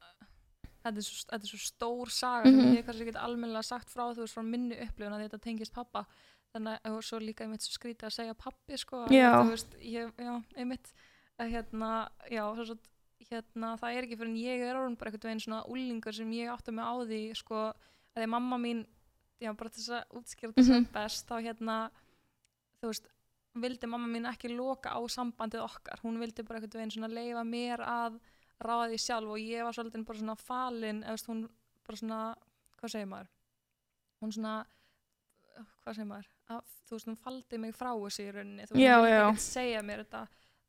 [0.82, 2.76] þetta er svo, þetta er svo stór saga sem Mhm.
[2.78, 6.04] ég kannski get almennilega sagt frá þú veist frá minni upplifun að þetta tengist pappa
[6.54, 9.76] þannig að og svo líka einmitt svo skrítið að segja pappi sko að þú veist,
[9.80, 10.90] ég, já, einmitt
[11.38, 11.92] að hérna,
[12.30, 12.76] já, svo, svo
[13.30, 16.30] hérna, það er ekki fyrir en ég er orðin bara einhvern veginn svona úlingur sem
[16.32, 18.84] ég átti mig á því sko, að því að mamma mín
[19.42, 20.92] já, bara þess að útskýra þetta sem Mhm.
[20.92, 21.76] best þá hérna,
[22.80, 23.08] þú veist
[23.54, 26.00] vildi mamma mín ekki loka á sambandið okkar.
[26.02, 28.20] Hún vildi bara einhvern veginn svona leifa mér að
[28.62, 31.48] ráða því sjálf og ég var svolítið bara svona falin eða hún
[31.86, 32.20] bara svona,
[32.80, 33.28] hvað segir maður?
[34.22, 34.66] Hún svona
[35.84, 38.66] hvað segir maður, að, þú veist hún faldi mig frá þessu í rauninni.
[38.66, 40.22] Þú veist, hún vildi ekkert segja mér þetta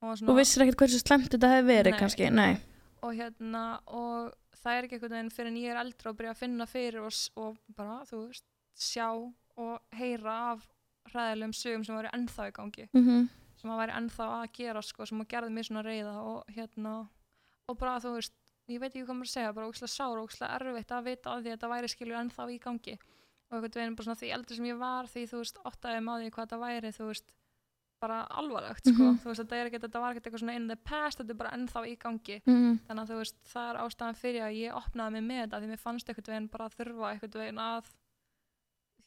[0.03, 1.99] Svona, vissir ekkert hversu slemt þetta hefði verið Nei.
[1.99, 2.57] kannski, nei.
[3.03, 6.33] og hérna og það er ekki einhvern veginn fyrir en ég er eldra og byrja
[6.33, 10.67] að finna fyrir og, og bara, þú veist, sjá og heyra af
[11.11, 13.31] hræðilegum sögum sem voru ennþá í gangi Mm
[13.63, 16.93] sem að væri ennþá að gera sko, sem að gerði mér svona reyða og hérna
[17.71, 18.33] og bara þú veist,
[18.67, 21.31] ég veit ekki hvað maður að segja bara ókslega sár og ókslega erfitt að vita
[21.31, 24.31] að því að þetta væri skilju ennþá í gangi og einhvern veginn bara svona því
[24.35, 27.33] eldri sem ég var því þú veist, óttaði maður hvað þetta væri þú veist,
[28.03, 29.17] bara alvarlegt sko, Mhm.
[29.23, 31.41] þú veist, þetta er ekki, þetta var ekki eitthvað svona in the past, þetta er
[31.41, 32.79] bara ennþá í gangi -hmm.
[32.87, 35.79] þannig að veist, það er ástæðan fyrir að ég opnaði mig með þetta því mér
[35.87, 37.83] fannst einhvern veginn bara að þurfa einhvern veginn að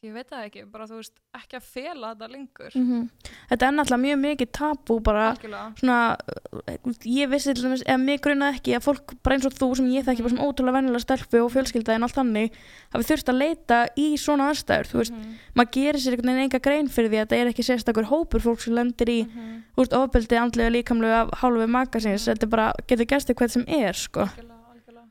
[0.06, 2.72] ég veit það ekki, bara þú veist ekki að fela þetta lengur.
[2.76, 3.08] Mhm.
[3.50, 5.74] Þetta er náttúrulega mjög mikið tabú bara algjörlega.
[5.80, 9.52] svona, uh, ég vissi til dæmis, eða mig grunaði ekki að fólk bara eins og
[9.58, 12.50] þú sem ég þekki bara sem ótrúlega venjulega stelpu og fjölskylda en allt þannig
[12.94, 16.46] hafi þurft að leita í svona aðstæður, þú veist, Mhm, maður gerir sér einhvern veginn
[16.50, 19.62] enga grein fyrir því að þetta er ekki sérstakur hópur fólk sem lendir í, mhm,
[19.74, 22.34] þú veist, ofbeldi andlega líkamlega af hálfu makasins, Mhm.
[22.34, 24.20] þetta bara, getur gæst eitthvað sem er, sko.
[24.22, 25.08] algjörlega.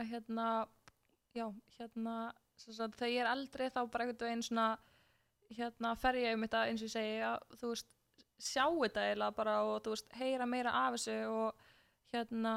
[0.00, 0.66] Að hérna,
[1.36, 2.32] já, hérna
[2.72, 4.68] sagt, þegar ég er eldri þá bara einhvern veginn svona
[5.54, 7.90] hérna fer ég um þetta eins og segi að þú veist,
[8.40, 11.66] sjá þetta eiginlega bara og þú veist, heyra meira af þessu og
[12.14, 12.54] hérna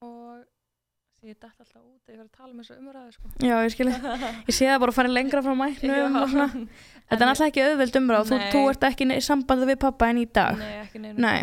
[0.00, 0.42] og
[1.20, 3.30] ég dætt alltaf út þegar ég var að tala um þessu umræðu sko.
[3.44, 3.96] Já, ég skilji,
[4.48, 6.48] ég sé það bara að fara lengra frá og svona.
[7.10, 8.50] Þetta er náttúrulega ekki auðveld umræð, þú, Nei.
[8.54, 10.60] þú ert ekki í sambandi við pappa en í dag.
[10.60, 11.40] Nei, ekki neinu Nei.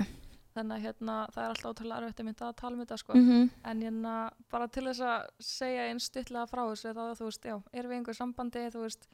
[0.58, 3.14] Þannig að hérna, það er alltaf ótrúlega erfitt einmitt að tala um þetta sko.
[3.18, 4.16] Mm en hérna,
[4.52, 7.98] bara til þess að segja einn stuttlega frá þessu þá þú veist, já, erum við
[8.02, 9.08] einhver sambandi þú veist,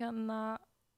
[0.00, 0.40] hérna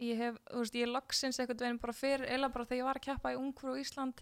[0.01, 2.99] ég hef, þú veist, ég loksins einhvern veginn bara fyrir, eða bara þegar ég var
[3.01, 4.21] að keppa í Ungfrú Ísland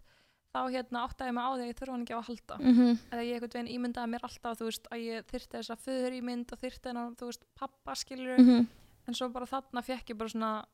[0.54, 2.56] þá hérna áttaði ég mig á því að ég þurfa hann ekki á að halda
[2.60, 2.98] mm -hmm.
[3.10, 6.52] eða ég einhvern veginn ímyndaði mér alltaf þú veist, að ég þyrfti þessa föður ímynd
[6.52, 8.66] og þyrfti hennar, þú veist, pappa skilur Mhm.
[9.08, 10.64] en svo bara þarna fekk ég bara svona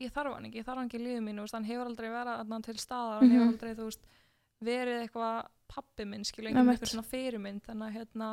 [0.00, 1.86] ég þarf hann ekki, ég þarf hann ekki í lífið mínu þú veist, hann hefur
[1.86, 3.52] aldrei verið til staðar hann hefur Mhm.
[3.54, 4.00] aldrei, þú veist,
[4.66, 8.28] verið eitthvað pappi minn, skilur, einhvern eitthvað svona fyrirmynd þannig að hérna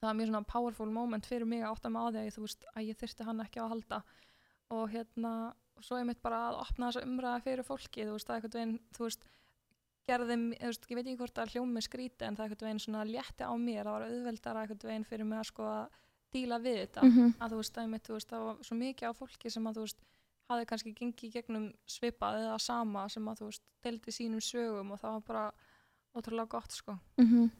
[0.00, 2.36] það var mjög svona powerful moment fyrir mig að átta mig á því að ég,
[2.36, 3.98] þú veist, að ég þyrfti hann ekki að halda.
[4.76, 5.32] Og hérna,
[5.76, 8.56] og svo ég mitt bara að opna þessa umræða fyrir fólki, þú veist, það einhvern
[8.56, 9.26] veginn, þú veist,
[10.08, 13.04] gerði, þú veist, ég veit ekki hvort það hljómi skríti en það einhvern veginn svona
[13.08, 15.98] létti á mér, það var auðveldara einhvern veginn fyrir mig að sko að
[16.30, 17.04] díla við þetta.
[17.04, 17.34] Mhm.
[17.40, 19.76] að þú veist, að mitt, þú veist, það var svo mikið á fólki sem að
[19.76, 20.00] þú veist,
[20.50, 25.00] hafi kannski gengið gegnum svipað eða sama sem að þú veist, deildi sínum sögum og
[25.00, 25.44] það var bara
[26.18, 26.98] ótrúlega gott sko.
[27.20, 27.50] Mhm.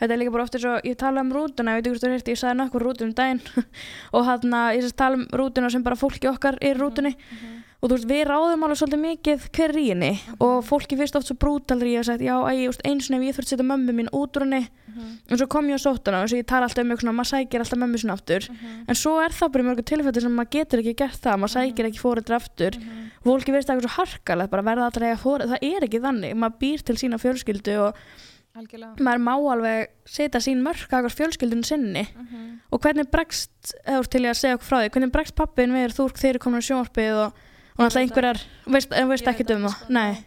[0.00, 2.12] Þetta er líka bara ofta svo, ég tala um rútuna, ég veit ekki hvort þú
[2.14, 3.40] hérti, ég sagði nokkur rútum um daginn
[4.16, 7.57] og hann ég sérst tala um rútuna sem bara fólki okkar er rútunni Mhm.
[7.80, 10.12] Og þú veist, við ráðum alveg svolítið mikið hver er í henni
[10.42, 13.26] og fólki finnst oft svo brútalri hef sagt, já, æ, ég veist, einu sinni ef
[13.28, 15.18] ég þurft að setja mömmu mín út úr henni Mhm.
[15.30, 17.60] en svo kom ég á sóttuna og svo ég tala alltaf um eitthvað maður sækir
[17.62, 18.84] alltaf mömmu sinna aftur Mhm.
[18.88, 21.86] en svo er það bara mörgum tilfætti sem maður getur ekki gert það, maður sækir
[21.86, 23.10] ekki fóreldra aftur Mhm.
[23.22, 26.34] og fólki það eitthvað svo harkalegt bara verða alltaf að fóreldra, það er ekki þannig
[26.34, 27.94] maður býr til sína fjölskyldu og
[28.56, 28.96] Algjörlega.
[28.98, 32.58] maður má alveg setja sín mörk að fjölskyldun sinni Mhm.
[32.72, 33.50] og hvernig bregst,
[33.86, 36.30] eða þú til ég að segja okkur frá því hvernig bregst pappin við þú þeir
[36.30, 37.32] eru komin á sjónvarpið og,
[37.78, 40.24] og náttúrulega einhverjar veist, en veist Ég ekki um það sko, nei, já.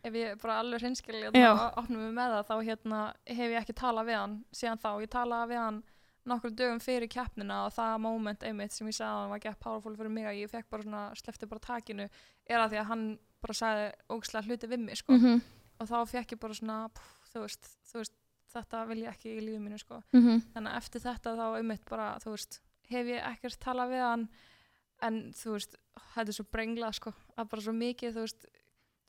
[0.00, 1.50] Ef ég bara alveg hreinskilja Já.
[1.52, 4.90] og opnum mig með það þá hérna hef ég ekki talað við hann síðan þá.
[5.04, 5.80] Ég talaði við hann
[6.30, 9.60] nokkur dögum fyrir keppnina og það moment einmitt sem ég sagði að hann var gett
[9.60, 12.88] powerful fyrir mig að ég fekk bara svona, slefti bara takinu er að því að
[12.92, 13.04] hann
[13.44, 15.16] bara sagði ógislega hluti við mig sko.
[15.16, 15.42] mhm,
[15.80, 18.16] og þá fekk ég bara svona pff, þú, veist, þú veist,
[18.52, 20.02] þetta vil ég ekki í lífið mínu sko.
[20.12, 24.06] mhm, þannig að eftir þetta þá einmitt bara þú veist, hef ég ekkert talað við
[24.06, 24.28] hann
[25.06, 25.76] en þú veist
[26.14, 28.50] þetta er svo brenglað sko, að bara svo mikið þú veist,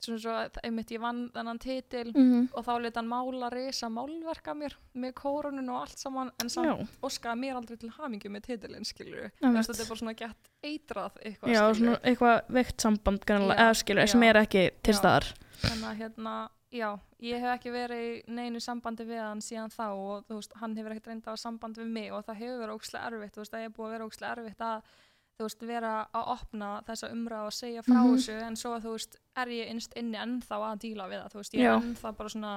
[0.02, 2.48] svona svo einmitt ég vann þennan titil mhm.
[2.50, 6.70] og þá leta hann mála risa málverka mér með kórunum og allt saman en samt
[6.70, 6.74] já,
[7.06, 9.68] óskaði mér aldrei til hamingju með titilinn skilur Einmitt.
[9.68, 14.26] þetta er bara svona gett eitrað eitthvað já svona eitthvað veikt samband eða skilur, sem
[14.26, 15.30] er ekki til staðar.
[15.62, 16.34] Þannig að hérna,
[16.74, 16.88] já,
[17.22, 20.76] ég hef ekki verið í neinu sambandi við hann síðan þá og þú veist, hann
[20.78, 23.54] hefur ekkert reynda á samband við mig og það hefur verið ókslega erfitt, þú veist,
[23.54, 24.96] það er búið að vera ókslega erfitt að,
[25.42, 28.14] þú veist, vera að opna þessa umræð og segja frá Mhm.
[28.14, 31.40] þessu en svo, þú veist, er ég innst inni ennþá að díla við það, þú
[31.42, 32.54] veist, ég er ennþá bara svona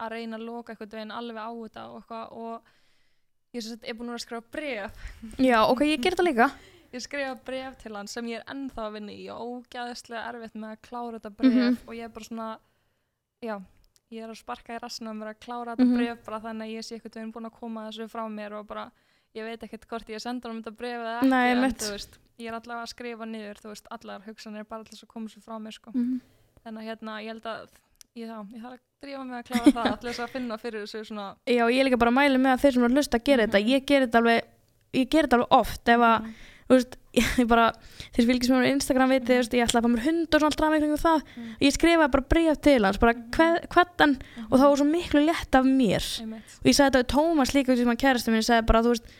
[0.00, 2.62] að reyna að loka eitthvað veginn alveg á þetta og eitthvað og
[3.54, 4.92] ég sem sagt, er búin að vera að skrifa bref
[5.38, 6.50] já, ok, ég ger þetta líka
[6.92, 10.54] ég skrifa bref til hann sem ég er ennþá að vinna í og ógæðislega erfitt
[10.56, 11.78] með að klára þetta bref Mhm.
[11.86, 12.58] og ég er bara svona
[13.42, 13.60] já,
[14.10, 15.96] ég er að sparka í rassinu að mér að klára þetta Mhm.
[15.96, 18.66] bref bara þannig að ég sé eitthvað veginn búin að koma þessu frá mér og
[18.66, 18.90] bara
[19.34, 21.78] ég veit ekkert hvort ég sendur hann þetta bref eða ekki Nei, en einmitt.
[21.82, 25.04] þú veist, ég er allavega að skrifa niður þú veist, allar hugsanir bara til þess
[25.06, 25.90] að koma svo frá mér sko.
[25.94, 26.20] Mhm.
[26.64, 27.68] þannig að hérna, ég held að
[28.14, 30.84] ég, þá, ég þarf að drífa mig að klára það allir þess að finna fyrir
[30.84, 32.96] þessu svona já, ég er líka bara að mæla með að þeir sem eru að
[33.00, 33.70] hlusta að gera þetta Mhm.
[33.72, 34.40] ég ger þetta alveg
[34.92, 36.34] ég ger þetta alveg oft ef að, Mhm.
[36.68, 37.66] þú veist, ég bara
[38.16, 40.56] þeir fylgjast mér á Instagram viti, veist, ég ætla að fá mér hund og svona
[40.56, 41.24] drama ykkur um það.
[41.36, 41.50] Mhm.
[41.66, 45.58] ég skrifaði bara bregð til hans, bara hve- hvernig og það var svo miklu létt
[45.58, 46.06] af mér.
[46.22, 48.94] Og ég sagði þetta við Tómas líka sem að kærastu minn, ég sagði bara, þú
[48.96, 49.12] veist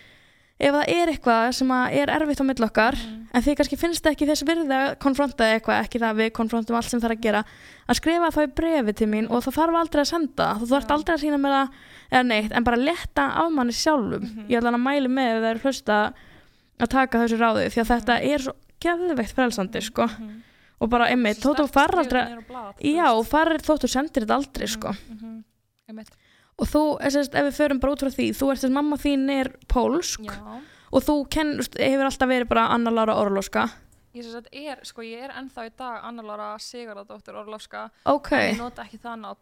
[0.63, 3.27] ef það er eitthvað sem að er erfitt á mill okkar Mhm.
[3.35, 6.77] en því kannski finnst ekki þess virði að konfronta eitthvað, ekki það að við konfrontum
[6.77, 7.45] allt sem það er að gera
[7.89, 10.47] að skrifa það í brefi til mín og það þarf aldrei að senda.
[10.61, 11.69] Þú þarf aldrei að sína með það
[12.13, 14.23] eða neitt, en bara letta af manni sjálfum.
[14.23, 14.47] Mhm.
[14.49, 16.13] ég ætla að mæli með ef það er hlusta
[16.81, 20.07] að taka þessu ráði því að þetta er svo geðveikt frelsandi sko.
[20.09, 20.43] Mhm.
[20.83, 23.25] og bara einmitt, Svo þótt þú sterkt farir skrifað aldrei niður á blað, þú já,
[23.31, 24.89] farir þótt þú sendir þetta aldrei sko.
[25.13, 25.45] Mhm.
[25.89, 26.11] Einmitt.
[26.59, 29.31] og þú, sérst, ef við förum bara út frá því þú ert þess mamma þín
[29.31, 30.61] er pólsk Já,
[30.93, 33.71] og þú kenn, hefur alltaf verið bara Anna Lára Orlóska
[34.15, 38.55] ég sagt er, sko ég er ennþá í dag Anna Lára Sigurðardóttir Orlofska ok, en
[38.55, 39.39] ég nota ekki það nátt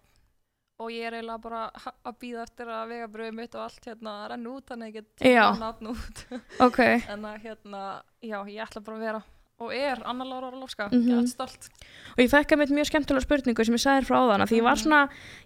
[0.80, 1.64] og ég er eiginlega bara
[2.08, 5.60] að býða eftir að vegabröðu mitt og allt hérna renna út þannig að ég get
[5.60, 6.24] nafn út
[6.68, 7.82] ok en að hérna,
[8.24, 9.22] já, ég ætla bara að vera
[9.60, 11.02] og er Anna Lára Orlofska, Mhm.
[11.04, 11.66] ég er stolt
[12.16, 14.78] og ég fekk einmitt mjög skemmtilega spurningu sem ég sagði frá áðana því ég var
[14.78, 14.82] Mhm.
[14.86, 15.00] svona,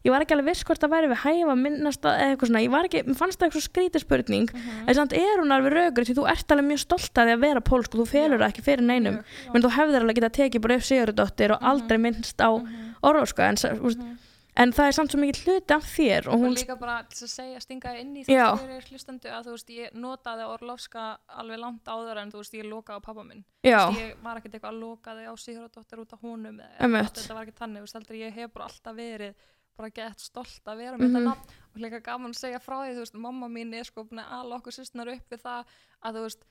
[0.07, 2.63] ég var ekki alveg viss hvort það væri við hæfa minnast að eða eitthvað svona,
[2.63, 4.87] ég var ekki, mér fannst það eitthvað skrítið spurning Mhm.
[4.89, 7.41] en samt er hún alveg rögur því þú ert alveg mjög stolt að því að
[7.41, 9.19] vera pólsk og þú felur það ekki fyrir neinum
[9.53, 11.67] menn þú hefðir alveg getað tekið bara upp Sigurðardóttir og Mhm.
[11.75, 14.19] aldrei minnst á Mhm, Orlóska en, mhm.
[14.57, 17.25] En það er samt svo mikið hluti af þér og og hún, líka bara til
[17.27, 18.53] að segja, stinga inn í Já.
[18.55, 22.55] þú fyrir hlustendu að þú veist, ég notaði Orlofska alveg langt áður en þú veist,
[22.55, 25.35] ég lokaði á pappa minn já, Þú veist, ég var ekkert eitthvað að lokaði á
[25.45, 28.97] Sigurðardóttir út af honum þetta var ekki þannig, þú veist, heldur ég hef bara alltaf
[28.97, 29.35] verið
[29.75, 31.15] bara gett stolt að vera með Mhm.
[31.15, 34.05] þetta nafn og líka gaman að segja frá því, þú veist, mamma mín er sko
[34.07, 35.65] að ala okkur systnar upp við það
[36.05, 36.45] að þú veist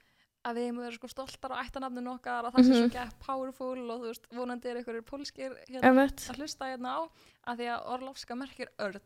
[0.43, 2.79] að við hefum verið sko stoltar á ættanafninu okkar að það sé Mhm.
[2.83, 7.01] svo gett powerful og þú veist, vonandi er einhverjir pólskir hérna, að hlusta hérna á
[7.47, 8.99] að því að Orlovska merkir örn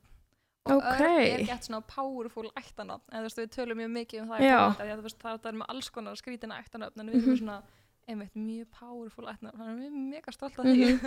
[0.67, 0.83] og Ok.
[0.83, 4.39] örn er gett svona powerful ættanafn en þú veist, við tölum mjög mikið um það
[4.41, 7.37] að þú veist, það er með alls konar skrítina ættanafn en við erum Mhm.
[7.39, 7.61] svona
[8.09, 10.99] einmitt mjög powerful ættanafn þannig að við erum mega stolt af því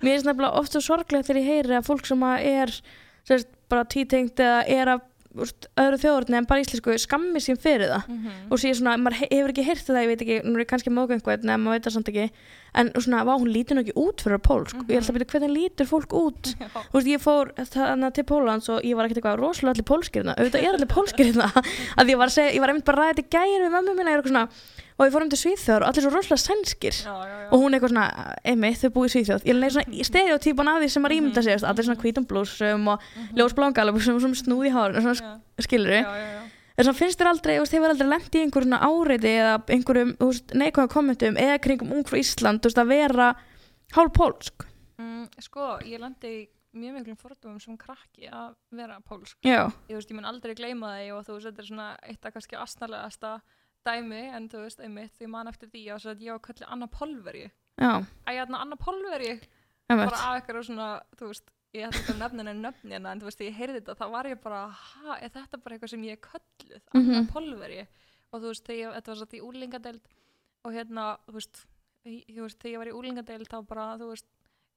[0.00, 2.80] Mér finnst nefnilega ofta sorglegt þegar ég heyri að fólk sem að er
[3.24, 5.00] sérst, bara títengt eða er að
[5.40, 8.08] úst, öðru þjóðurni en bara íslensku skammi sín fyrir það.
[8.08, 8.32] Mhm.
[8.50, 10.68] og sé svona, maður he- hefur ekki heyrt það, ég veit ekki, nú er ég
[10.72, 12.26] kannski móka einhvern en maður veit það samt ekki,
[12.74, 15.30] en svona, vá, hún lítur nú ekki út fyrir pólsk, og ég ætla að byrja
[15.32, 16.52] hvernig lítur fólk út,
[16.92, 20.22] þú veist, ég fór þarna til Pólans og ég var ekkert eitthvað rosalega allir pólskir
[20.22, 21.48] hérna, auðvitað er allir pólskir hérna.
[21.98, 24.48] Að ég var segja, ég var einmitt bara í gæri við mömmu minna,
[24.98, 27.48] er og ég fór um til Svíþjóður og allir svo rosalega sænskir Já, já, já.
[27.52, 30.88] og hún eitthvað svona, einmitt, þau búið í Svíþjóð ég leið svona stereotypan af því
[30.94, 33.36] sem maður ímynda sig allir svona hvítum blúsum og Mhm.
[33.38, 36.04] ljósbláum galabúsum og svona snúð í hárun og svona skilur já.
[36.78, 40.16] þess að finnst þér aldrei, þú veist, hefur aldrei lent í einhverjum áreiti eða einhverjum
[40.54, 43.34] neikvæðum kommentum eða kringum ung frá Ísland þú veist, að vera
[43.96, 44.66] hálf pólsk
[44.98, 49.34] Mm, sko, ég lendi í mjög miklum fordumum sem krakki að vera pólsk.
[49.42, 52.24] já, Ég veist, ég mun aldrei gleyma það og þú veist, þetta er svona eitt
[52.26, 53.40] af kannski astnalegasta
[53.86, 57.50] dæmi, en þú veist, einmitt, því man eftir því að ég var kallið Anna Polveri.
[57.80, 59.40] Æ, hérna Anna Polveri,
[59.88, 60.88] bara af eitthvað svona,
[61.20, 64.24] veist, ég ekki að nefna henni nöfnina, en þú veist, ég heyrði þetta, þá var
[64.30, 67.28] ég bara, ha, er þetta bara eitthvað sem ég er kölluð, Anna Mhm.
[67.32, 67.86] Polveri?
[68.32, 70.06] Og þú veist, þegar ég, þetta var satt í úlingadeild
[70.64, 71.66] og hérna, þú veist,
[72.06, 74.26] ég, þú veist, þegar ég var í úlingadeild þá bara, þú veist,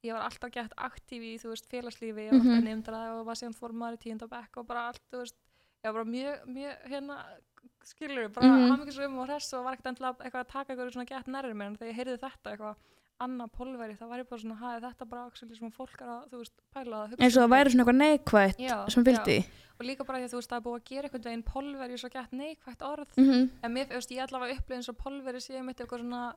[0.03, 2.67] ég var alltaf gett aktív í, þú veist, félagslífi, ég var alltaf Mhm.
[2.67, 5.35] nefndraði og var síðan formar í tíunda bekk og bara allt, þú veist,
[5.83, 7.17] ég var bara mjög, mjög, hérna,
[7.85, 8.57] skilur, bara mm.
[8.57, 8.71] -hmm.
[8.73, 11.67] hafmyggisum og hress og var ekkert endilega eitthvað að taka eitthvað svona gett nærri mér
[11.67, 12.75] en þegar ég heyrði þetta eitthvað
[13.23, 16.39] Anna Polveri, það var ég bara svona, hæði þetta bara actually sem fólk að, þú
[16.41, 17.71] veist, pæla að hugsa eins og um það væri mig.
[17.71, 19.45] svona eitthvað neikvætt Já, sem fylgdi já.
[19.79, 21.99] og líka bara því að þú veist, það er búið að gera einhvern veginn Polveri
[22.01, 23.49] svo gett neikvætt orð mm -hmm.
[23.63, 26.35] en mér, veist, ég allavega upplýði eins og Polveri sé mitt eitthvað svona,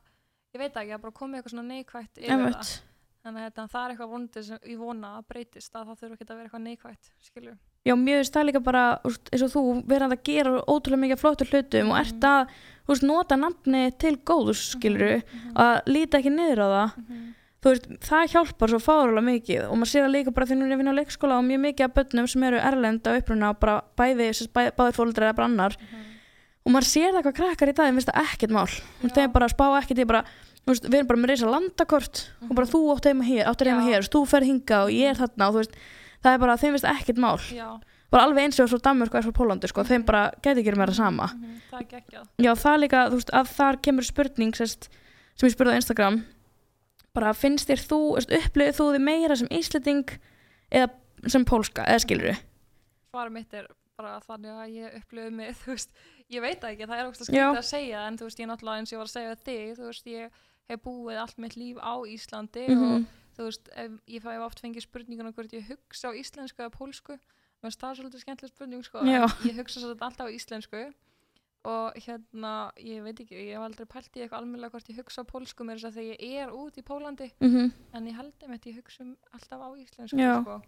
[0.53, 2.79] ég veit ekki, að bara komið eitthvað svona neikvætt yfir það
[3.23, 6.15] þannig að þetta, það er eitthvað vondið sem ég vona að breytist að það þurfa
[6.15, 7.55] ekki að vera eitthvað neikvætt skilju.
[7.87, 11.47] Já, finnst það líka bara, veist, eins og þú verðan að gera ótrúlega mikið flottur
[11.47, 12.27] hlutum og ert Mhm.
[12.27, 12.47] að,
[12.89, 15.23] veist, nota nafni til góðs, skilur
[15.55, 17.33] að líta ekki niður á það Mhm.
[17.63, 20.71] þú veist, það hjálpar svo fárulega mikið og maður sér það líka bara þegar hún
[20.71, 23.59] er að vinna á leikskóla og mjög mikið af börnum sem eru erlenda uppruna og
[23.59, 26.03] bara bæði, sem sagt, bæ, báðir fóldrar eða bara annar Mhm.
[26.65, 29.09] og maður sér það hvað krakkar í dag, þeim finnst það ekkert mál Já.
[29.15, 30.23] þeim bara spá ekkert í bara
[30.67, 32.73] veist, við erum bara með reysa landakort og bara Mhm.
[32.73, 35.53] þú átt heima hér, áttur heima hér þú fer hinga og ég er þarna og
[35.55, 35.71] þú veist
[36.23, 37.37] það er bara, þeim finnst ekkert mál.
[37.53, 37.67] Já,
[38.11, 40.75] bara alveg eins og svo Danmörk og er svo Pólandi sko, þeim bara gæti ekki
[40.77, 41.27] meira sama.
[41.35, 42.27] Mhm, það er geggjað.
[42.39, 44.89] Já, það er líka, þú veist, að þar kemur spurning sest,
[45.35, 46.21] sem ég spurði á Instagram.
[47.13, 50.09] Bara finnst þér þú, veist, upplifið þú þið meira sem Íslending
[50.71, 50.89] eða
[51.27, 52.37] sem pólska, eða skilur
[53.09, 53.65] svarið mitt er
[53.97, 55.89] bara þannig að ég upplöfu mig, þú veist,
[56.29, 58.77] ég veit ekki, það er ógst að skilta að segja, en þú veist, ég náttúrulega
[58.79, 60.29] eins og ég var að segja þig, þú veist, ég
[60.69, 62.83] hef búið allt mitt líf á Íslandi Mhm.
[62.85, 63.05] og
[63.39, 67.15] þú veist, ef, ég fæ oft fengið spurninguna hvort ég hugsa á íslensku eða pólsku,
[67.15, 70.81] mér finnst það svolítið skemmtileg spurning, sko, en ég hugsa svolítið alltaf á íslensku
[71.69, 75.23] og hérna, ég veit ekki, ég hef aldrei pælt í eitthvað almennilega hvort ég hugsa
[75.23, 77.71] á pólsku mér þess að þegar ég er út í Pólandi, mm -hmm.
[77.93, 80.61] en ég held einmitt ég hugsa um alltaf á íslensku sko.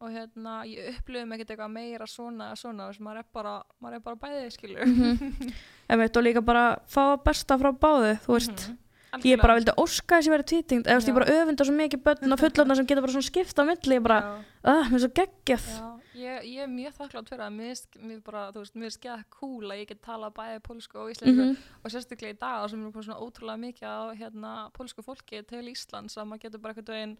[0.00, 3.62] og hérna ég upplifum ekkert eitthvað meira svona eða svona þess að maður er bara,
[3.80, 5.52] maður er bara bæðið skilur Mhm.
[6.16, 8.78] og líka bara fá besta frá báðu þú veist, Mhm.
[9.24, 12.32] Ég bara vildi óska þess að vera tvítingt, eða ég bara öfunda svo mikið börn
[12.32, 14.18] og fullorna sem geta bara svona skipta á milli, ég bara,
[14.64, 15.68] ah, mér er svo geggjað
[16.16, 19.24] ég, ég er mjög þakklátt fyrir það mér mér bara, þú veist, mér er skeið
[19.30, 21.56] cool að ég get talað bæðið pólsku og íslensku Mhm.
[21.84, 26.16] og sérstaklega í dag sem er svona ótrúlega mikið á hérna pólsku fólki til Íslands
[26.16, 27.16] að maður getur bara eitthvað veginn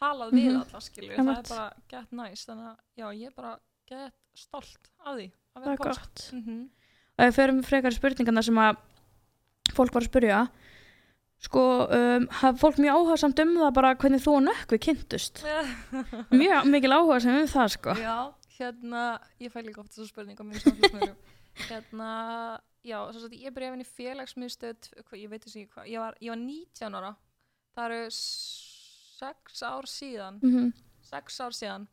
[0.00, 0.60] talað við Mhm.
[0.62, 1.38] alla skilur, það Einmitt.
[1.50, 5.58] er bara gett næst þannig að já, ég er bara gett stolt af því að
[5.58, 6.68] það vera er pólsk gott Mhm.
[7.18, 8.76] og ef við förum frekar spurningarna sem að
[9.74, 10.48] fólk var að spurja
[11.46, 15.42] sko, um, hafði fólk mjög áhuga samt um það bara hvernig þú og nökkvi kynntust.
[16.40, 17.96] Mjög mikil áhuga sem um það sko.
[18.00, 18.16] Já,
[18.58, 19.04] hérna,
[19.42, 21.16] ég fæ líka oft þessu mínum samfélagsmiðlum.
[21.70, 22.10] hérna,
[22.84, 26.02] já, svo að ég byrjaði að vinna í félagsmiðstöð, ég veit þessi ekki hvað, ég
[26.02, 27.12] var, ég var 19 ára,
[27.76, 31.22] það eru sex ár síðan, mm -hmm.
[31.46, 31.88] ár síðan,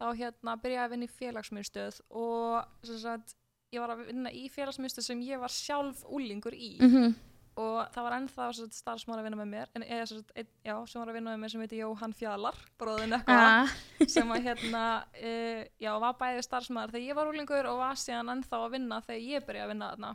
[0.00, 3.36] þá hérna byrjaði ég að vinna í félagsmiðstöð og sem sagt,
[3.74, 6.76] ég var að vinna í félagsmiðstöð sem ég var sjálf úlingur í.
[6.80, 7.14] Mhm.
[7.60, 10.34] Og það var ennþá sem sagt, starfsmann að vinna með mér, en eða sem sagt,
[10.40, 13.46] einn, já, sem var að vinna með mér sem heiti Jóhann Fjallar, bróðin eitthvað.
[13.46, 13.74] Ah,
[14.10, 14.84] sem að hérna
[15.20, 19.00] uh, já, var bæði starfsmæður þegar ég var úlingur og var síðan ennþá að vinna
[19.06, 20.14] þegar ég byrjaði að vinna þarna.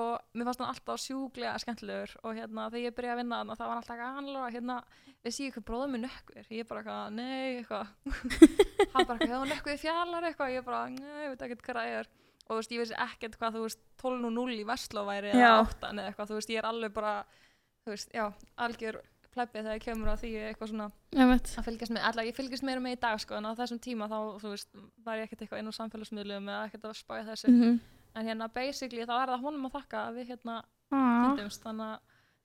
[0.00, 3.56] Og mér fannst hann alltaf sjúglega skemmtilegur og hérna þegar ég byrjaði að vinna þarna
[3.58, 4.76] það var hann alltaf ganlega hérna
[5.24, 6.46] veist ég hvað bróðum minn nökkur?
[6.54, 7.90] Ég bara eitthvað, nei, eitthvað.
[8.94, 10.54] Hann bara eitthvað, hefur nökkuð fjallar eitthvað.
[10.54, 14.66] Ég bara, nei, ég og þú veist, ég vissi ekkert hvað þú veist 12.0 í
[14.68, 17.14] Vestló væri eða 8 eða eitthvað, þú veist, ég er alveg bara
[17.84, 18.26] þú veist, já,
[18.66, 22.66] algjör plebbið þegar ég kemur að því eitthvað svona að fylgjast með, allavega ég fylgjast
[22.66, 24.70] meira með í dag sko, en á þessum tíma þá, þú veist,
[25.06, 27.52] var ég ekkert eitthvað inn á samfélagsmiðlum eða ekkert að spája þessu.
[27.54, 27.78] Mm
[28.14, 31.24] en hérna basically þá er það honum að þakka að við hérna -hmm.
[31.24, 31.98] kynntumst, þannig að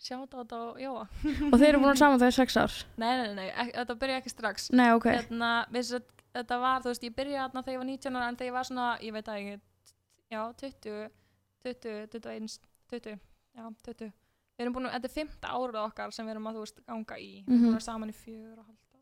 [0.05, 1.05] sjáta þetta á Jóa.
[1.51, 2.73] Og þeir eru búin saman þegar sex ár?
[2.97, 4.67] Nei, nei, nei, nei, þetta byrja ekki strax.
[4.71, 6.01] Nei, ok, hérna, við svo,
[6.35, 8.57] þetta var, þú veist, ég byrjaði þarna þegar ég var 19 ára en þegar ég
[8.57, 9.55] var svona, ég veit að ekki,
[10.31, 11.09] já, 20,
[11.63, 12.59] 20, 21,
[12.91, 13.19] 20,
[13.55, 14.11] já, 20.
[14.55, 16.81] Við erum búin, að- þetta er fymta árið okkar sem við erum að, þú veist,
[16.87, 17.43] ganga í.
[17.43, 17.69] Við erum Mhm.
[17.69, 19.01] búin að saman í fjögur og hálft ár.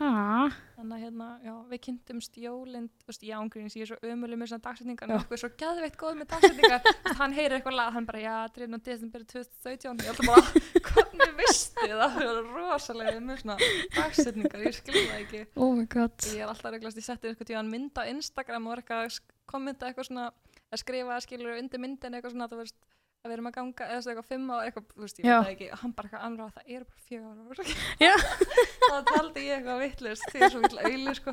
[0.00, 3.98] ah, Þannig að, hérna, já, við kynntumst jólinn, þú veist, ég ángríns, ég er svo
[4.02, 6.80] ömuleg með svona dagsetningar, en okkur er svo geðveitt góð með dagsetningar.
[7.18, 8.78] Hann heyrir eitthvað lag, hann bara, já, 3.
[8.78, 10.42] desember 2017, ég ætla bara,
[10.80, 12.14] hvernig vistu það?
[12.14, 13.58] Það er rosalega með svona
[13.96, 17.50] dagsetningar, ég skilja það ekki oh my god ég er alltaf reglast, ég setti einhvern
[17.50, 20.30] tíðan mynd á Instagram og er eitthvað kommenta eitthvað svona
[20.72, 22.78] að skrifa skilur undir myndin eitthvað svona veist
[23.22, 25.50] að við erum að ganga eða eitthvað fimm ára eitthvað, þú veist, ég veit það
[25.52, 27.66] ekki og hann bara eitthvað annar það eru bara fjögur
[28.02, 28.14] Já.
[28.90, 31.30] þá taldi ég eitthvað vittlust því er svo vill auðli sko.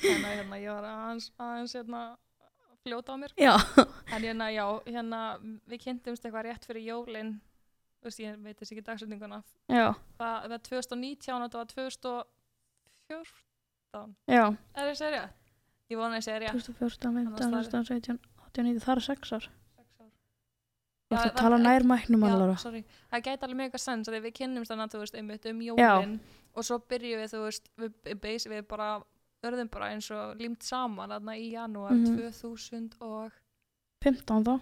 [0.00, 2.00] Þannig að hérna ég var aðeins, aðeins hérna
[2.80, 3.32] fljóta á mér.
[3.36, 3.54] Já,
[3.84, 5.20] en hérna já, hérna
[5.68, 7.36] við kynntumst eitthvað rétt fyrir jólin
[8.00, 9.44] þú veist, ég veit þess ekki dagsetninguna.
[9.68, 14.44] Já, það var 2019 og þetta var 2014 já.
[14.48, 15.39] Er það að segja rétt?
[15.90, 16.52] Ég vona að ég segja rétt.
[16.54, 20.10] 2014, 15, Annars 16, 17, 18, 19 það er sex ár Sex ár.
[21.10, 22.84] Ég Já, að tala nær mæknum Já, alveg sorry.
[23.10, 26.14] Það gæti alveg mjög sens að við kynnumst þannig að þú veist einmitt um jólin
[26.54, 28.88] og svo byrjum við þú veist við, base, við bara
[29.42, 32.16] örðum bara eins og límt saman þarna í janúar Mhm.
[32.16, 33.32] 2015
[34.00, 34.54] 15 þá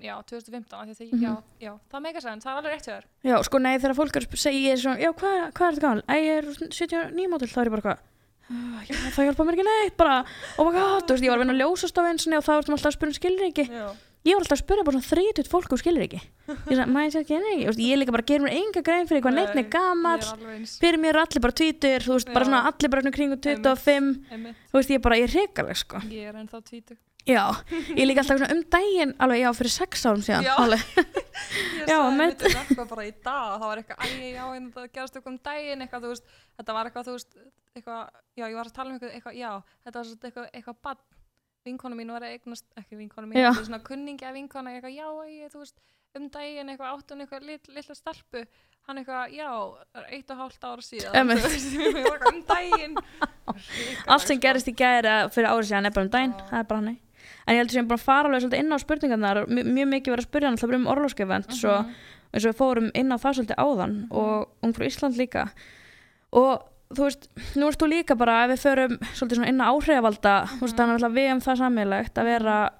[0.00, 1.20] já 2015 af því því, Mhm.
[1.22, 3.94] já, já, það meika sens, það er alveg rétt hjá þér Já, sko nei, þegar
[3.96, 4.24] fólk er
[4.72, 6.02] er svona, já, hvað, hvað er þetta gaman?
[6.08, 8.02] Æ, ég er 79 mótil, þá er ég bara hvað, "Ah,
[8.88, 10.20] já, það hjálpa mér ekki neitt, bara,
[10.58, 11.60] oh my god, þú veist, ég var að vinna að
[12.00, 13.18] á einsinni og þá ertum alltaf að spyrja um
[13.70, 13.90] já.
[14.20, 16.18] Ég var alltaf að spyrja bara svona þrítut fólk um skilur ekki.
[16.50, 17.36] Ég sagði, maður sé ekki
[17.70, 20.20] veist, ég líka bara gerir mér enga grein fyrir hvað neitt er Nei, ég gamall,
[20.20, 22.48] er alveg eins fyrir mér er allir bara tvítur, þú veist, bara Já.
[22.50, 26.02] svona allir bara kringum 25, einmitt, þú veist, ég er bara, ég er hrikaleg, sko.
[26.10, 26.98] ég er ennþá tvítu
[27.28, 27.44] Já,
[27.92, 30.54] ég líka alltaf um daginn, alveg, já, fyrir sex árum síðan, Já.
[30.64, 32.40] ég sagði mitt.
[32.40, 35.38] mitt eitthvað bara í dag það var eitthvað, æ, já, en það gerast eitthvað um
[35.50, 37.38] daginn eitthvað, þú veist, þetta var eitthvað, þú veist
[37.76, 39.50] eitthvað, já, ég var að tala um eitthvað, eitthvað já,
[39.84, 41.02] þetta var svona eitthvað, eitthvað bann
[41.68, 45.52] vinkona mín var eignast, ekki vinkona mín er svona kunningi af vinkona, eitthvað, já, ég,
[45.52, 45.76] þú veist
[46.16, 48.46] um daginn, eitthvað, áttun eitthvað lit, litla stelpu,
[48.88, 49.50] hann eitthvað, já
[50.08, 52.96] eitt og hálft ára síðan eitthvað um daginn.
[54.10, 56.80] Allt sem gerist í gæri fyrir árið síðan er bara um daginn, það er bara
[56.82, 56.96] hann
[57.46, 59.40] En ég heldur sem bara fara alveg svolítið inn á spurningarnar.
[59.48, 61.94] Mjög, mikið verið að náttúrulega bara um orlóskefend svo Mhm.
[62.34, 65.50] eins og við fórum inn á það svolítið áðan og Ungfrú Ísland líka.
[66.32, 66.62] Og
[66.94, 70.34] þú veist, nú erst þú líka bara ef við förum svolítið svona inn á áhrifavalda
[70.58, 72.70] þú veist, þannig að við um það sammeilegt að vera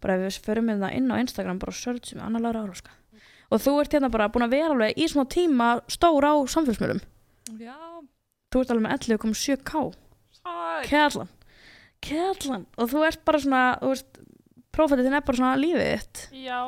[0.00, 2.90] bara ef við förum inn, inn á Instagram bara searchum annar Lára Orlóska
[3.50, 7.00] og þú ert hérna bara búin að vera alveg í svona tíma stór á samfélagsmiðlum.
[7.58, 7.74] Já,
[8.52, 9.94] þú ert alveg með 11,7k
[12.06, 14.20] Kjallan og þú ert bara svona þú veist,
[14.72, 16.60] prófætið þinn er bara svona lífið þitt Já,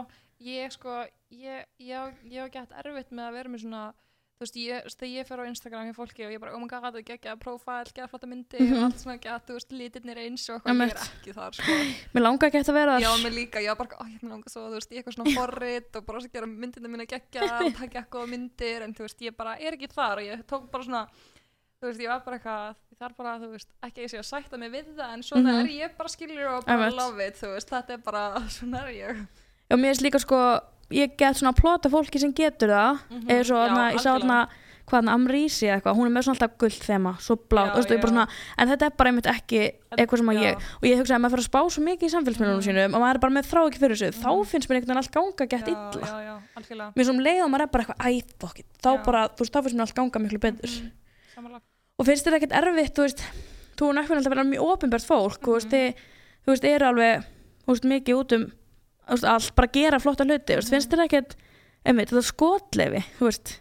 [0.44, 1.00] ég sko,
[1.32, 3.82] ég, ég, ég hef gett erfitt með að vera með svona,
[4.36, 6.66] þú veist, ég, þegar ég fer á Instagram hjá fólki og ég bara, oh my
[6.68, 8.74] god, það er geggja profile, geggja flotta myndir Mhm.
[8.76, 11.76] og allt svona gett, þú veist, litirnir eins og eitthvað, ég er ekki þar, sko.
[12.12, 14.30] mér langar ekki að vera Já, þar mér líka, ég var bara, ó, ég mér
[14.34, 17.48] langar svo, þú veist, ég eitthvað svona forrit og bara að gera myndina mína geggja
[17.64, 20.68] og taka eitthvað myndir, en þú veist, ég bara er ekki þar og ég tók
[20.74, 21.04] bara svona,
[21.80, 24.28] þú veist, ég var bara eitthvað, ég þarf bara, þú veist, ekki ég sé að
[24.30, 25.64] sætta mig við það, en svona Mhm.
[25.66, 26.96] er ég bara skilur og bara Einmitt.
[26.96, 29.26] love it, þú veist, þetta er bara, svona er ég.
[29.70, 33.26] og mér finnst líka sko ég get svona að plota fólki sem getur það Mhm.
[33.28, 34.20] eða svo Já, ég sá algjörlega.
[34.20, 34.48] þarna
[34.82, 37.70] hvað hann Amrísi eða eitthvað, hún er með svona alltaf gullt þema svo blá, Já,
[37.72, 38.14] þú veist, og ég bara já.
[38.14, 38.28] svona
[38.58, 39.60] en þetta er bara einmitt ekki
[39.96, 40.42] eitthvað sem að Já.
[40.42, 42.66] ég og ég hugsa að maður fyrir að spá svo mikið í samfélagsmiðlunum Mhm.
[42.68, 44.44] sínum og maður er bara með þrá ekki fyrir þessu þá Mhm.
[44.52, 47.50] finnst mér einhvern veginn allt ganga gett já, illa Já, já, mér sem leið og
[47.50, 49.04] maður er bara eitthvað, æ, fuck it þá Já.
[49.04, 50.90] bara, þú veist, þá finnst mér allt ganga miklu betur Mhm,
[51.34, 51.60] Samanlega.
[51.98, 53.22] Og finnst þér ekkert erfitt, þú veist
[53.78, 55.72] þú er nekkur alltaf að mjög ofinbært fólk þú veist, Mhm.
[55.72, 55.94] þið,
[56.44, 57.24] þú veist, eru alveg
[57.66, 58.44] veist, mikið út um
[59.08, 61.36] veist, allt, bara gera flotta hluti, veist, finnst þér ekkert
[61.86, 63.58] einmitt, þetta skotleifi, þú veist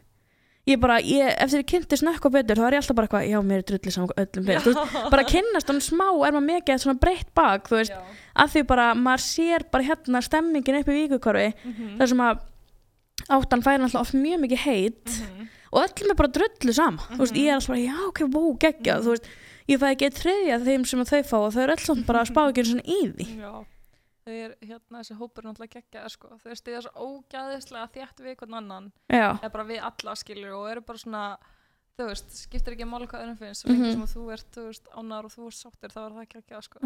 [0.67, 3.39] ég bara, ég, eftir ég kynnti snökk betur þá er ég alltaf bara eitthvað, já,
[3.41, 6.99] mér er drullið saman öllum veist, bara kynnast hann smá er maður mikið eitt svona
[7.01, 8.01] breytt bak, þú veist Já.
[8.35, 11.97] að því bara, maður sér bara hérna stemmingin upp í víkukorfi, Mhm.
[11.97, 12.39] þar sem að
[13.29, 15.47] áttan færi alltaf oft mjög mikið heit Mhm.
[15.71, 17.41] Og öllum er bara drullu sama þú veist, Mhm.
[17.41, 19.27] ég er alltaf bara, já, ok, bú, geggja þú veist,
[19.69, 22.31] ég fæ ekki eitt þriðja þeim sem þau fá og þau eru samt bara að
[22.33, 23.65] spá ekki svona í því Já.
[24.21, 26.27] Þau er, hérna, þessi hópur náttúrulega geggjaði, sko.
[26.43, 26.91] Þau stiða svo
[27.25, 31.37] ógæðislega þétt við hvern annan, já, eða bara við alla skilur og eru bara svona,
[31.97, 33.91] þú veist, skiptir ekki máli hvað öðrum finnst, svo lengi Mhm.
[33.93, 36.63] sem að þú ert, þú veist, ánæður og þú ert sáttir, þá er það geggjað,
[36.63, 36.79] sko.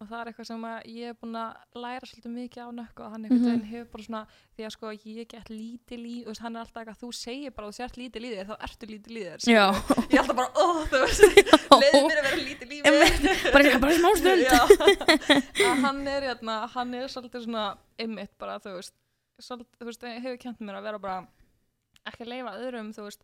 [0.00, 3.10] Og það er eitthvað sem ég er búin að læra svolítið mikið á nökku og
[3.14, 3.44] hann Mhm.
[3.46, 4.22] veginn hefur bara svona
[4.56, 7.66] því að sko ég get í þú veist, hann er alltaf eitthvað, þú segir bara
[7.66, 9.66] að þú sért lítil í þér þá ertu lítil í þér Já,
[10.10, 13.64] ég er alltaf bara, ó, þú veist leiði mér að vera lítil í mér bara
[13.64, 15.80] ekki bara smá stund.
[15.86, 17.64] Hann er hérna, hann er svolítið svona
[17.98, 18.94] einmitt bara, þú veist,
[19.40, 21.26] svolítið, þú veist, hefur kent mér að vera bara
[22.06, 23.22] ekki að leifa öðrum, þú veist,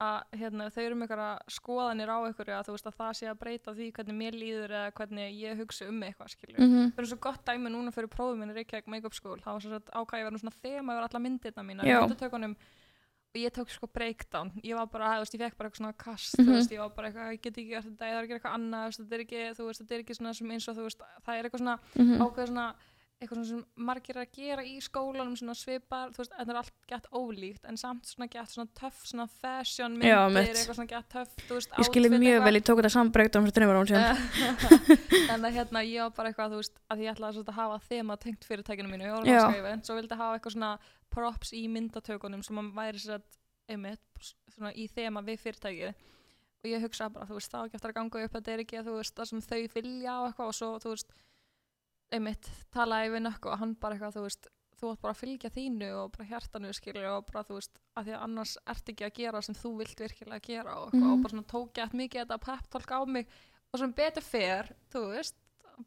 [0.00, 3.26] að hérna, þau eru með einhverja skoðanir á einhverju að þú veist að það sé
[3.30, 6.58] að breyta því hvernig mér líður eða hvernig ég hugsa um eitthvað, skilur.
[6.58, 6.92] Mhm.
[6.94, 9.70] Það er svo gott dæmi núna fyrir prófum minni Reykjavík Makeup School, það var svo
[9.78, 11.84] að ákvæði vera svona þema yfir alla myndirna mína,
[13.34, 15.96] og ég tók sko breakdown, ég var bara, þú veist, ég fekk bara eitthvað svona
[15.98, 16.46] kast, Mhm.
[16.46, 18.38] þú veist, ég var bara eitthvað, ég get ekki gert þetta, ég þarf að gera
[18.38, 20.76] eitthvað annað, þú veist, þetta er ekki, þú veist, þetta er ekki svona eins og,
[20.76, 22.18] þú veist, það er eitthvað svona Mhm.
[22.22, 22.74] ákveð svona
[23.22, 27.06] eitthvað sem margir að gera í skólanum svona svipar, þú veist, þetta er allt gett
[27.14, 30.58] ólíkt en samt svona gett svona töff svona fashion Já, myndir, mitt.
[30.58, 32.44] eitthvað svona gett töff þú veist, Ég skilji mjög eitthvað.
[32.48, 34.74] vel, ég tók þetta sambreykt um fyrir þreymur án síðan
[35.36, 38.18] en að hérna ég var bara eitthvað, þú veist, að ég ætlaði að hafa þema
[38.26, 39.38] tengt fyrirtækinu mínu, ég Já.
[39.38, 40.72] að skrifa svo vildi hafa eitthvað svona
[41.14, 43.38] props í myndatökunum sem að væri sér að
[43.70, 45.94] einmitt, svona í þema við fyrirtækið
[46.64, 48.62] og ég hugsa bara, þú veist, það á ekki eftir að ganga upp þetta er
[48.64, 51.14] ekki, þú veist, það sem þau vilja og eitthvað og svo, þú veist,
[52.12, 55.50] einmitt talaði við nökku og hann bara eitthvað, þú veist þú átt bara að fylgja
[55.54, 59.04] þínu og bara hjartanu skilur og bara þú veist, að því að annars ert ekki
[59.06, 61.12] að gera sem þú vilt virkilega gera og, eitthvað, Mhm.
[61.12, 63.26] og bara svona tók ég eitthvað mikið þetta pep talk á mig
[63.72, 65.34] og sem betur fer, þú veist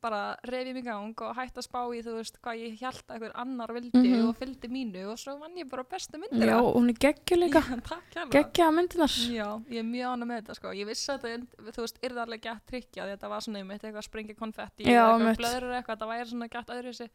[0.02, 3.14] bara reyfi mig gang og hætti að spá í þú veist, hvað ég held að
[3.16, 4.28] einhver annar vildi Mhm.
[4.30, 7.62] og fylgdi mínu og svo vann ég bara bestu myndir Já, hún er geggju líka.
[8.36, 10.74] Geggja myndinar Já, ég er mjög ánum með þetta sko.
[10.74, 14.04] Ég vissi að þetta, þú veist, yrði alveg gett tryggja Þetta var svona einmitt eitthvað
[14.04, 17.10] að springa konfetti eitthvað blöður eitthvað, þetta væri svona gett öðru þessi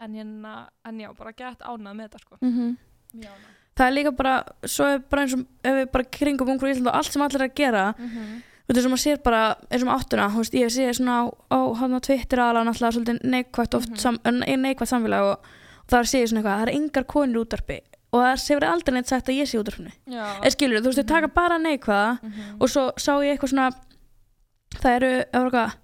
[0.00, 0.54] en, hérna,
[0.84, 2.38] en já, bara gett ánað með þetta sko.
[2.40, 2.76] Mhm.
[3.14, 4.34] Mjög ánað Það er líka bara,
[4.70, 7.40] svo er bara eins og ef við bara kringum í Ísland og allt sem allir
[7.42, 8.42] er að gera mm -hmm.
[8.64, 9.40] Þú veist, sem maður sér bara,
[9.70, 12.64] eins og með áttuna, þú veist, ég sé svona á, á hann á Twitter aðalega
[12.70, 13.98] náttúrulega svolítið neikvægt oft, Mhm.
[14.00, 15.38] sam, en neikvægt samfélag og,
[15.84, 17.78] og það sé ég svona eitthvað, það er engar konur útarpi
[18.14, 19.92] og það sé verið aldrei neitt sagt að ég sé útarpinu.
[20.08, 21.12] Eða skilur, þú veist, þau Mhm.
[21.12, 22.56] taka bara neikvæða Mhm.
[22.60, 23.70] og svo sá ég eitthvað svona,
[24.80, 25.74] það eru, eða eitthvað,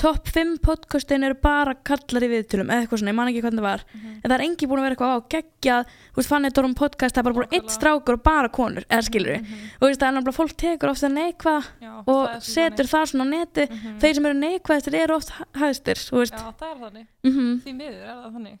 [0.00, 3.60] topp 5 podcastin eru bara kallar í viðtölum eða eitthvað svona, ég man ekki hvernig
[3.60, 3.82] það var.
[3.92, 4.12] Mhm.
[4.24, 5.84] en það er engi búin að vera eitthvað á geggjað.
[6.10, 8.84] Þú veist, fann eitthvað um podcast, það er bara búin eitt strákur og bara konur,
[8.88, 9.44] eða skilur Mhm.
[9.76, 13.04] og þú veist, það er náttúrulega fólk tekur ofta neikvæða Já, og það setur það
[13.10, 13.82] svona á neti þannig.
[13.84, 13.98] Mhm.
[14.00, 17.06] þeir sem eru neikvæðistir eru oft hæðstir þú veist, Já, það er þannig.
[17.24, 18.58] Mm Því miður er það þannig.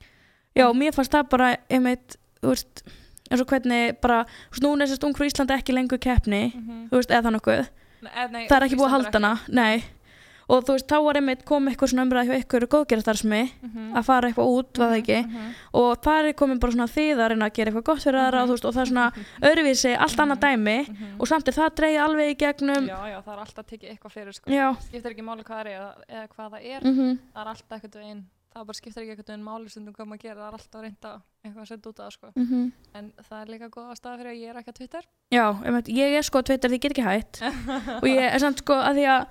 [0.56, 2.82] Já, mér fannst það bara einmitt, þú veist
[3.30, 5.04] eins og hvernig bara, þú veist, núna er sérst
[10.50, 13.84] og þú veist, þá var einmitt komið eitthvað svona umræð hjá ykkur góðgerðarstarfsmi Mhm.
[13.96, 15.18] að fara eitthvað út, var það ekki?
[15.26, 15.54] Mhm.
[15.80, 18.40] og það er komið bara svona þið að reyna að gera eitthvað gott fyrir aðra
[18.40, 18.42] Mhm.
[18.42, 19.12] og, þú veist, og það er svona
[19.50, 20.78] öðruvísi, allt annað dæmi.
[20.88, 21.20] Mhm.
[21.20, 22.88] og samt er það dreigð alveg í gegnum.
[22.88, 24.50] Já, já, það er alltaf tekið eitthvað fyrir sko.
[24.50, 26.80] Já, Skiptir ekki máli hvað er hvað það er.
[26.80, 27.18] Mhm.
[27.34, 30.22] Það er alltaf eitthvað veginn það bara skiptir ekki eitthvað veginn máli stundum hvað maður
[30.24, 31.10] gerir það er alltaf reynda
[31.44, 32.26] eitthvað að setja út það sko.
[32.36, 32.72] Mhm.
[32.94, 35.02] En það er líka góða stað fyrir að ég er ekki að Twitter.
[35.30, 35.44] Já,
[35.86, 37.40] ég er sko á Twitter því ég get ekki hætt.
[38.02, 39.26] Og ég er samt sko að því að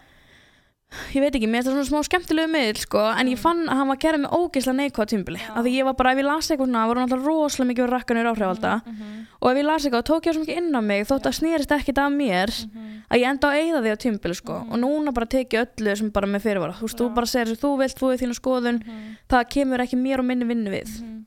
[1.13, 3.41] ég veit ekki, mér er það svona smá skemmtilegu miðl sko, en ég Mm.
[3.43, 6.17] fann að hann var gerðið með ógeðslega neikvæða tímbili, að því ég var bara ef
[6.17, 9.65] ég las eitthvað svona, það voru náttúrulega rosalega mikið rakkanur áhrifalda Mhm, og ef ég
[9.69, 12.49] las eitthvað, tók ég svo mikið inn á mig þótt að snýrist ekkit af mér
[12.49, 14.53] mhm, að ég enda á að eyða því á tímbili sko.
[14.65, 14.71] Mhm.
[14.73, 16.73] og núna bara tekið öllu sem bara með fyrirvara.
[16.73, 18.79] Þú veist, þú bara segir sem þú vilt, þú er þínu skoðun.
[18.81, 20.89] Mhm, það kemur ekki mér og minni vinnu við.
[21.01, 21.25] Mhm,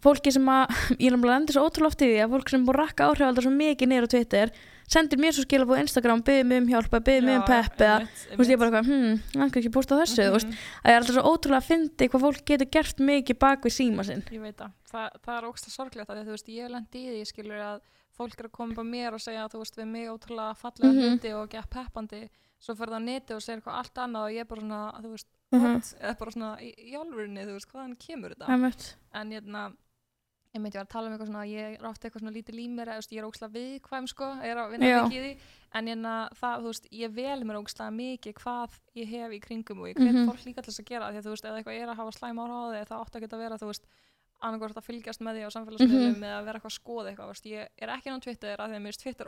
[0.00, 0.68] fólki sem að,
[1.00, 3.08] ég er náttúrulega endur svo ótrúlega oft í því að fólk sem búið að rakka
[3.10, 4.52] áhrifaldar svo mikið niður á Twitter
[4.90, 7.98] sendir mér svo skilabóð á Instagram, byggði mig um hjálpa, byggði mig um pepp eða,
[8.32, 10.56] þú veist, ég er bara eitthvað, hm, hann kan ekki posta þessu, þú veist, Mhm,
[10.82, 13.74] að ég er alltaf svo ótrúlega að fyndi hvað fólk getur gert mikið bak við
[13.78, 14.22] síma sinn.
[14.30, 15.72] ég veit það, það, það er ógst að
[16.16, 17.80] því að þú veist, ég lendi í því skilur að
[18.18, 21.02] fólk er að koma bara mér og segja þú veist, við mig ótrúlega fallega Mhm.
[21.06, 22.28] hluti og gett peppandi,
[22.60, 25.00] svo fyrir það á neti og segir eitthvað allt annað og ég er bara svona,
[25.00, 25.62] þú veist Mhm.
[25.62, 25.94] what?
[26.02, 27.66] eða bara svona í, í álfurinni, þú veist,
[30.54, 33.06] ég myndi að tala um eitthvað svona ég er ofta eitthvað svona lítið límir eða
[33.14, 34.98] ég er ógslag viðkvæm sko, ég er að vinna Já.
[35.06, 39.12] mikið í því en hérna það, þú veist, ég vel mér ógslag mikið hvað ég
[39.14, 40.26] hef í kringum og ég hvet Mhm.
[40.26, 42.12] fólk líka til þess að gera því að þú veist, ef eitthvað er að hafa
[42.18, 43.86] slæm ára á því það átt að geta að vera, þú veist
[44.42, 46.22] annarkort að fylgjast með því á samfélagsmiðlum Mhm.
[46.24, 48.80] eða vera eitthvað að skoða eitthvað, veist, ég er ekki á Twitter að því að
[48.80, 49.26] mér veist Twitter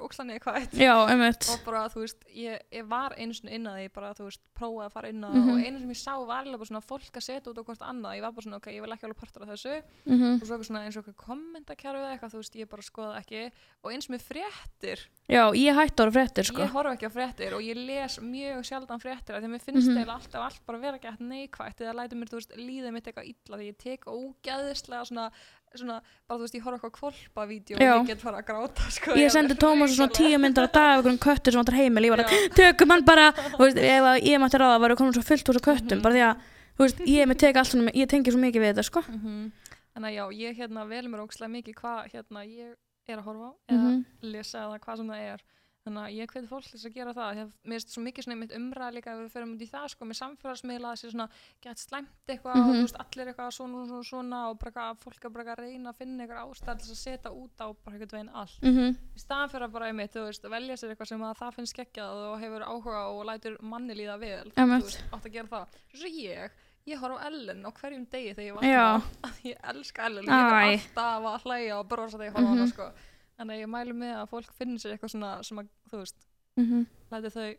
[0.72, 1.48] Já, einmitt.
[1.52, 4.40] og bara, þú veist, ég, ég var einu sinni inn að því, bara, þú veist,
[4.56, 5.50] prófaði að fara inn að Mhm.
[5.50, 8.16] og einu sem ég sá var alveg svona fólk að setja út á hvort annað,
[8.16, 10.56] ég var bara svona, ok, ég vil ekki alveg partur af þessu Mm og svo
[10.56, 13.52] eitthvað svona eins og eitthvað kommentakerfi eða eitthvað, þú veist, ég bara skoða ekki
[13.84, 14.98] og eins með fréttir,
[15.28, 16.62] Já, ég hætti ára fréttir, sko.
[16.62, 19.62] ég horf ekki á fréttir og ég les mjög sjaldan fréttir af því að mér
[19.62, 19.96] finnst Mhm.
[19.98, 23.28] eiginlega alltaf allt bara vera gett neikvægt eða lætur mér, þú veist, líðið mitt eitthvað
[23.28, 25.30] illa því ég tek ógæðislega svona
[25.74, 27.94] svona, bara þú veist, ég horf eitthvað kvolpa vídeo Já.
[27.96, 30.88] og ég get fara að gráta sko, ég sendi Tómas svona tíu myndar á dag
[30.90, 34.04] af einhverjum köttur sem vantar heimil, ég var að tökum hann bara, þú veist, ef
[34.28, 36.02] ég mætti ráða var komin svo fullt úr svo köttum, Mhm.
[36.02, 36.36] bara því að
[36.84, 37.26] veist, ég
[37.64, 39.52] svona, ég tengi svo mikið við þetta sko Mhm.
[39.96, 42.76] Þannig að já, ég hérna vel mér ókslega mikið hvað hérna ég
[43.08, 44.04] er að horfa á eða Mhm.
[44.22, 45.40] lesa eða hvað sem það er
[45.82, 48.34] þannig að ég hveti fólk til þess að gera það mér finnst svo mikið svona
[48.36, 51.26] einmitt umræða líka ef við ferum út í það sko með samfélagsmiðla það sé svona
[51.66, 52.72] gett slæmt eitthvað og Mhm.
[52.72, 55.90] þú veist allir eitthvað svona og svona, svona og bara fólk er bara að reyna
[55.90, 58.96] að finna eitthvað ástæð til þess að setja út á bara eitthvað veginn allt mm
[59.12, 61.74] í staðan fyrir að bara einmitt, þú veist, velja sér eitthvað sem að það finnst
[61.74, 64.82] skeggjað og hefur áhuga og lætur manni líða vel þú Einmitt.
[64.86, 65.66] veist, átt að gera það
[65.98, 66.50] svo ég,
[66.86, 70.30] ég horf á Ellen á hverjum degi þegar ég vakna að ég elska Ellen, ég
[70.30, 72.70] er alltaf að hlæja og brosa þegar ég horf á hana Mhm.
[72.72, 72.92] sko.
[73.38, 76.16] Þannig að ég mælu með að fólk finnir sér eitthvað svona sem að, þú veist,
[76.58, 76.86] -hmm.
[77.12, 77.54] læti þau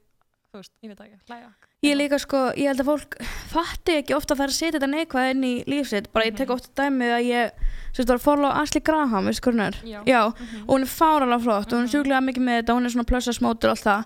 [0.53, 1.53] þú veist, ég veit ekki, hlæja
[1.84, 3.15] Ég líka sko, ég held að fólk
[3.51, 6.47] fatti ekki ofta að er að setja þetta neikvæð inn í lífsitt, bara ég tek
[6.47, 6.53] Mhm.
[6.55, 7.51] ofta dæmið að ég,
[7.91, 9.76] sem þetta var að follow Ashley Graham, veist hvernig hún er?
[9.84, 10.03] Já.
[10.05, 10.61] Já, Mhm.
[10.63, 11.91] og hún er fáralega flott og hún er Mhm.
[11.91, 14.05] sjúklega mikið með þetta, hún er svona plössasmótur og allt það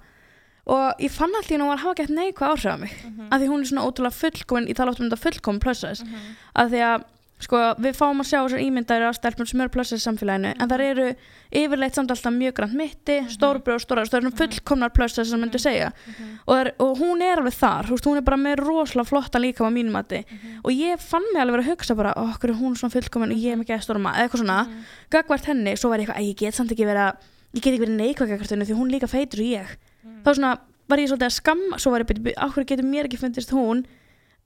[0.67, 3.27] og ég fann alltaf hún var að hafa gett neikvæð áhrif á mig, Mhm.
[3.31, 6.35] af því hún er svona ótrúlega fullkomin, ég tala oft um þetta fullkomin plössas, Mhm.
[6.55, 7.03] af því að
[7.39, 10.69] sko, við fáum að sjá þessar ímyndæri á stelpum sem eru plössas í samfélaginu, en
[10.71, 11.15] þar eru
[11.53, 13.29] yfirleitt samt alltaf mjög grann mitti, Mhm.
[13.29, 14.37] stórbrjóð og stórar, það eru Mhm.
[14.37, 16.39] fullkomnar plössas sem myndi segja Mhm.
[16.47, 19.61] og, er, og hún er alveg þar, veist, hún er bara með rosalega flotta líka
[19.65, 20.59] á mínum mati Mhm.
[20.65, 23.37] og ég fann mig alveg að hugsa bara "Ó, okkur er hún svona fullkomin og
[23.37, 24.83] ég er með gestorma eða eitthvað svona, Mhm.
[25.11, 27.17] gagvart henni svo var ég eitthvað, "Æ, ég get samt ekki verið að
[27.55, 29.67] ég get ekki verið henni því hún líka feitur og ég
[30.05, 30.23] Mhm.
[30.23, 30.59] þá svona
[30.89, 33.85] var ég svolítið að skamma svo var ég byrja, okkur getur mér ekki fundist hún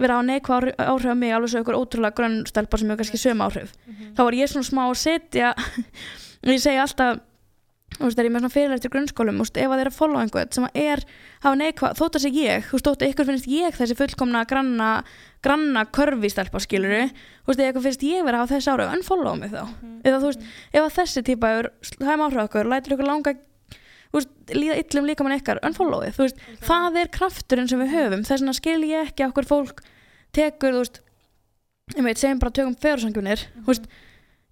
[0.01, 3.21] verið á neikvæð áhrif á mig alveg svo ykkur ótrúlega grönn stelpa sem hefur kannski
[3.21, 4.13] sömu áhrif Mhm.
[4.17, 7.19] þá var ég svona smá að setja og ég segi alltaf
[7.91, 9.91] þú veist, ég er með svona fyrirlægt í grunnskólum þú veist, ef að þeir eru
[9.91, 11.01] að follow einhvern sem að er
[11.43, 14.45] hafa neikvað, þótt að sé ég þú veist, þótt að ykkur finnst ég þessi fullkomna
[14.47, 14.87] granna,
[15.43, 18.93] granna körfi stelpa skiluru þú veist, ef ykkur finnst ég verið að hafa þessi áhrif
[18.95, 20.01] unfollow mig þá, Mhm.
[20.07, 20.41] eða þú veist
[20.73, 23.35] ef þessi típa er, það er á okkur lætur ykkur langa
[24.19, 28.25] veist, líða illum líka mann ykkar, unfollowið, þú veist það er krafturinn sem við höfum.
[28.27, 29.83] Þess vegna skil ég ekki okkur fólk
[30.35, 31.01] tekur, þú veist
[31.97, 33.87] ég veit, segjum bara tökum ferusangunir þú veist,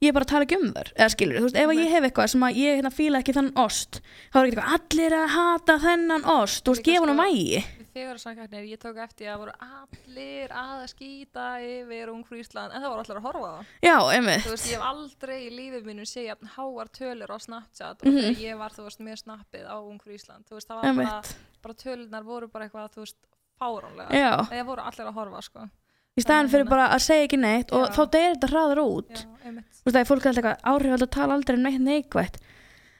[0.04, 2.08] ég er bara að tala ekki um þar eða skilur, þú veist, ef ég hef
[2.08, 4.00] eitthvað sem að ég hérna, fíla ekki þann ost
[4.34, 7.64] þá er ekki eitthvað, allir að hata þennan ost þú veist, gefa hann sko- vægi
[7.94, 12.90] þegar samkvæmnir, ég tók eftir að voru allir að skýta yfir ungfrú Ísland, en það
[12.94, 16.06] voru allir að horfa á já, einmitt, þú veist, ég hef aldrei í lífið mínu
[16.10, 18.20] séð jafn háar tölur á Snapchat og Mhm.
[18.20, 21.10] þegar ég var, þú veist, með snappið á ungfrú Ísland, þú veist, það var bara,
[21.20, 21.36] einmitt.
[21.62, 23.18] bara tölunar voru bara eitthvað, þú veist,
[23.60, 25.70] fáránlega já, það voru allir að horfa, sko.
[26.18, 27.92] Í staðan fyrir Þannig- bara að segja ekki neitt og Já.
[27.96, 29.10] þá deyr þetta hraður út.
[29.10, 32.36] Já, þú veist, það er fólk alltaf eitthvað áhrif að tala aldrei um neitt neikvætt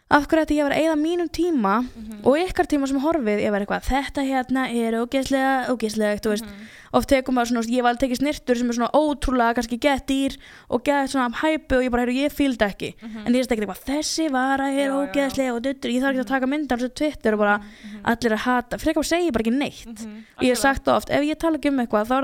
[0.10, 2.22] af hverju ætti ég að vera að eyða mínum tíma Mhm.
[2.26, 6.46] og ykkar tíma sem horfið ég var eitthvað, þetta hérna er ógeðslega ógeðslegt, þú veist,
[6.46, 6.66] Mhm.
[6.94, 10.08] oft tekum maður svona, ég var alveg tekið snirtur sem er svona ótrúlega kannski gett
[10.08, 10.38] dýr
[10.72, 12.96] og gett svona hæpu og ég bara, heyrðu, ég fíldi ekki.
[13.04, 13.26] Mhm.
[13.28, 16.34] en ég veist ekki eitthvað, þessi vara er ógeðslega og duttur, ég þarf ekki að
[16.34, 18.02] taka myndar á þessu Twitter og bara, Mhm.
[18.06, 19.86] allir að hata frekar segja ég bara ekki neitt.
[19.86, 20.24] Mhm.
[20.38, 22.22] og ég hef sagt oft, ef ég tala ekki um eitthvað þá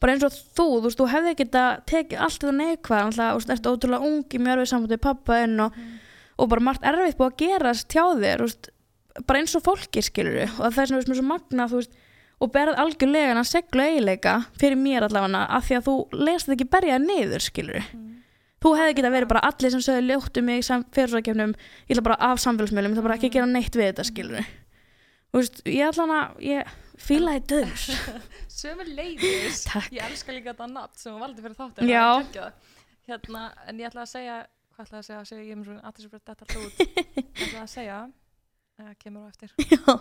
[0.00, 2.38] ekki, mjög bara ekki eins og þú þú veist, þú hefði ekki að tekið allt
[2.40, 5.60] þetta neikvæð alltaf, þú veist, ertu ótrúlega ung í mjög erfið sambandi við pappa en
[5.60, 5.98] og, Mhm.
[6.38, 8.68] og bara margt erfitt búið að gerast hjá þér þú veist,
[9.26, 11.76] bara eins og fólki skilur og það er svona, þú veist, mér svo magna þú
[11.80, 11.90] veist,
[12.40, 15.94] og berð algjörlega en að segla eiginleika fyrir mér allavega af því að þú
[16.48, 18.06] þetta ekki berjað niður skilur Mhm.
[18.62, 21.54] þú hefði getað verið bara allir sem sögðu ljóttu mig í fyrirsakefnum,
[21.88, 24.46] ég ætla bara af samfélagsmiðlum, ég ætla bara ekki að gera neitt við þetta skilur
[25.30, 26.70] þú veist, ég ætla hana ég
[27.00, 28.22] fíla þetta döður
[28.60, 29.92] Sömu leiðis, Takk.
[29.96, 32.50] ég elska líka þetta nafn sem hún valdi fyrir þáttir Já.
[33.08, 34.40] hérna, en ég ætla að segja
[34.74, 35.94] hvað ætla að segja, segja ég er með svo að
[36.28, 38.00] þetta út ég ætla að segja
[38.80, 39.96] uh, kemur á eftir Já.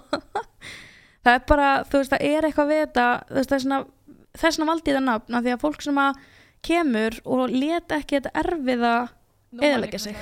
[1.23, 3.07] það er bara, þú veist, það er eitthvað við þetta
[3.37, 3.79] veist, það er svona,
[4.39, 6.19] þess vegna valdi þetta nafn af því að fólk sem að
[6.69, 8.93] kemur og let ekki þetta erfiða
[9.49, 10.13] Nú hvað sig.
[10.13, 10.19] ég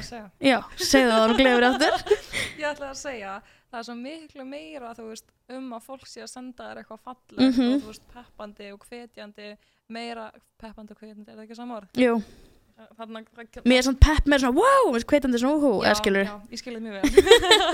[2.69, 3.31] ætla að segja.
[3.33, 3.33] já,
[3.71, 7.01] það ég er svo miklu meira veist, um að fólk sé að senda þér eitthvað
[7.03, 7.71] fallegt Mhm.
[7.73, 9.57] og þú veist, peppandi og hvetjandi
[9.89, 11.89] meira peppandi og hvetjandi, er það ekki saman orð?
[11.97, 12.21] jú,
[12.97, 13.23] Þarna,
[13.65, 16.59] mér er svona pepp með svona wow, veist, hvetandi svona úhú, eða skilur já, ég
[16.61, 17.07] skilur mjög vel.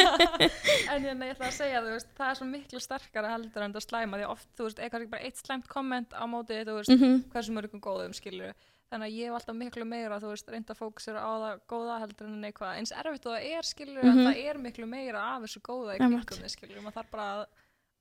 [0.93, 3.73] En hérna, ég ætla að segja þú veist, það er svo miklu sterkara heldur en
[3.75, 6.77] það slæma því oft, þú veist, er kannski bara eitt slæmt komment á móti, þú
[6.79, 8.53] veist, mm hversu mörgum góðum skilur
[8.93, 12.27] þannig að ég hef alltaf miklu meira þú veist, reynda fókusir á það góða heldur
[12.29, 14.27] en neikvað, eins erfitt og það er skilur en Mhm.
[14.29, 17.45] það er miklu meira af þessu góða í þið skilur, maður þarf bara að,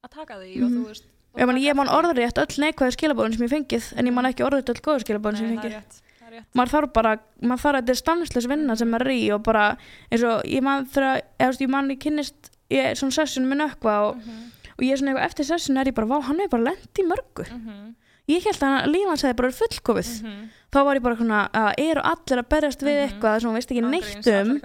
[0.04, 0.76] að taka því og Mhm.
[0.78, 4.06] þú veist og ég, man, ég man orðrétt öll neikvæðu skilabóðin sem ég fengið en
[4.06, 6.00] ég man ekki orðrétt öll góðu skilabóðin sem ég er fengið.
[6.32, 9.42] er maður þarf bara, maður þarf þetta er stannslega vinna sem maður er í og
[9.42, 9.76] bara
[10.10, 14.16] eins og ég man þegar, ég man ég kynnist ég svona sessunum minn ökkva og,
[14.16, 16.62] Mhm, og ég er svona eitthvað eftir sessun er ég bara, vá, hann er bara
[16.62, 17.44] lent í mörgu.
[17.48, 17.94] Mhm.
[18.28, 20.48] Ég held að líf hans hefði bara verið fullkomið Mhm.
[20.72, 23.08] þá var ég bara svona að eru allir að berjast við Mhm.
[23.08, 24.60] eitthvað sem hún veist ekki neitt um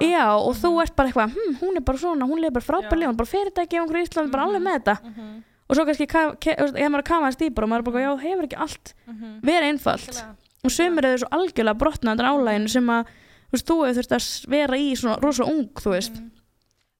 [0.00, 0.82] já og þú Mhm.
[0.82, 3.26] ert bara eitthvað hm, hún er bara svona, hún er bara frábæli hún er bara
[3.32, 4.50] fyrirtæki á einhverju Ísland, bara Mhm.
[4.50, 7.68] alveg með þetta Mhm, og svo kannski ef maður er að kama þess dýpar og
[7.70, 9.40] maður er bara, já, hefur ekki allt mhm.
[9.40, 10.36] verið einfalt Algjörlega.
[10.64, 14.14] og sömur eru svo algjörlega brotna undan álæginu sem að þú veist, þú hefur þurft
[14.16, 16.30] að vera í svona rosa ung, þú veist Mhm.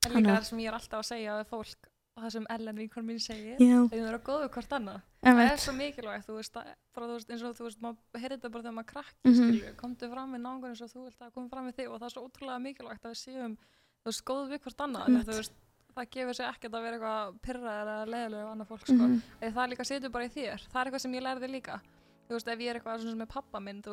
[0.03, 1.75] En líka að- það sem ég er alltaf að segja við fólk
[2.15, 5.57] og það sem Ellen vinkon mín segir já, þau eru góðu hvort annað það er
[5.63, 8.51] svo mikilvægt, þú veist, að, bara, þú veist eins og þú veist, maður heyrði þetta
[8.51, 9.35] bara þegar maður krakki Mhm.
[9.39, 11.99] skilju, komdu fram við náungur eins og þú vilt að koma fram við þig og
[12.01, 15.27] það er svo ótrúlega mikilvægt að við séum þú veist, góðu við hvort annað Einmitt.
[15.27, 15.53] þú veist,
[15.95, 18.93] það gefur sér ekkert að vera eitthvað pyrra eða leðilega á annað fólk sko.
[19.07, 19.21] Mhm.
[19.41, 21.81] Eða það líka setur bara í þér, það er eitthvað sem ég lærði líka
[22.27, 23.91] þú veist, ef ég er eitthvað þú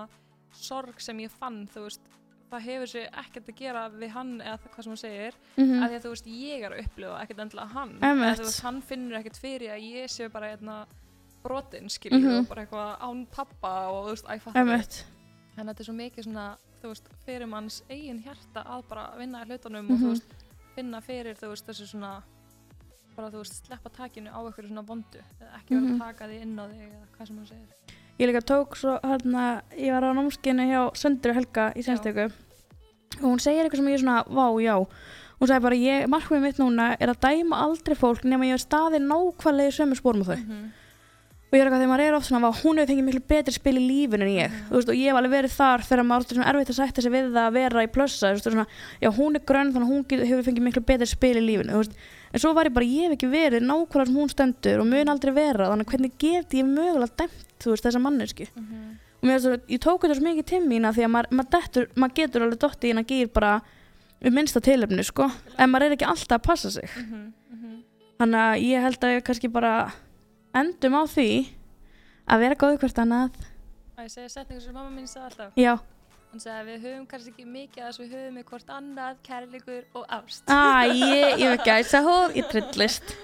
[0.00, 0.08] og
[0.52, 2.00] sorg sem ég fann þú veist,
[2.50, 5.82] það hefur sér ekkert að gera við hann eða það- hvað sem hann segir Mhm.
[5.82, 8.60] að því að þú veist, ég er að upplifa ekkert endilega hann eða þú veist,
[8.62, 10.86] hann finnur ekkert fyrir að ég sé bara hérna
[11.42, 12.38] brotin skilju Mhm.
[12.40, 15.04] og bara eitthvað án pappa og þú veist, æ, fattar einmitt
[15.56, 19.14] þannig að þetta er svo mikið svona, þú veist, fyrir manns eigin hjarta að bara
[19.18, 20.02] vinna í hlutunum og Mhm.
[20.02, 20.30] þú veist,
[20.74, 22.22] finna fyrir, þú veist, þessu svona
[23.16, 25.92] bara, þú veist, sleppa takinu á eitthvað svona vondu, eða ekki Mhm.
[25.94, 27.68] að taka því inn á þig eða hvað sem hann segir.
[28.20, 32.28] Ég líka tók svo hérna, ég var á námskeinu hjá Söndru Helga í sennstöku
[33.20, 34.76] og hún segir eitthvað sem ég er svona, vá, já.
[35.40, 38.66] Hún sagði bara, ég, markmið mitt núna er að dæma aldrei fólk nema ég hef
[38.66, 40.36] staðið nákvæmlega í sömu spórum og þau.
[40.44, 40.68] Mhm.
[41.50, 43.52] og ég er eitthvað þegar maður er oft svona, vá, hún hefur fengið miklu betri
[43.52, 44.68] spil í lífinu en ég, Mhm.
[44.70, 47.02] þú veist, og ég hef alveg verið þar þegar maður er svona erfitt að sætta
[47.02, 48.66] sig við það að vera í plussa, þú veist, svona,
[49.02, 51.72] já, hún er grönn þannig að hún get, hefur fengið miklu betri spil í lífinu,
[51.74, 51.94] þú veist,
[52.32, 55.08] en svo var ég bara, ég hef ekki verið nákvæmlega sem hún stendur og mun
[55.10, 58.98] aldrei vera, þannig hvernig get ég mögulega dæmt, þú veist, þessa manneski Mhm.
[59.22, 62.14] og mér, svo, ég tók þetta svo mikið til mína því að maður, dettur, maður
[62.14, 63.60] getur alveg dotti í hérna gýr bara
[64.22, 67.32] við minnsta tilefni, sko, en maður er ekki alltaf að passa sig, Mhm.
[67.52, 67.82] Mhm.
[68.18, 69.92] þannig að ég held að ég kannski bara
[70.54, 71.46] endum á því
[72.28, 73.30] að vera góð hvert annað
[73.98, 75.52] Að ég segja setningu sem mamma mín sagði alltaf.
[75.56, 75.78] já,
[76.30, 79.16] Hún sagði að við höfum kannski ekki mikið að þess við höfum með hvort annað,
[79.26, 80.52] kærleikur og ást.
[80.54, 83.14] að ég, ég hef gæsa hóð ég trillist,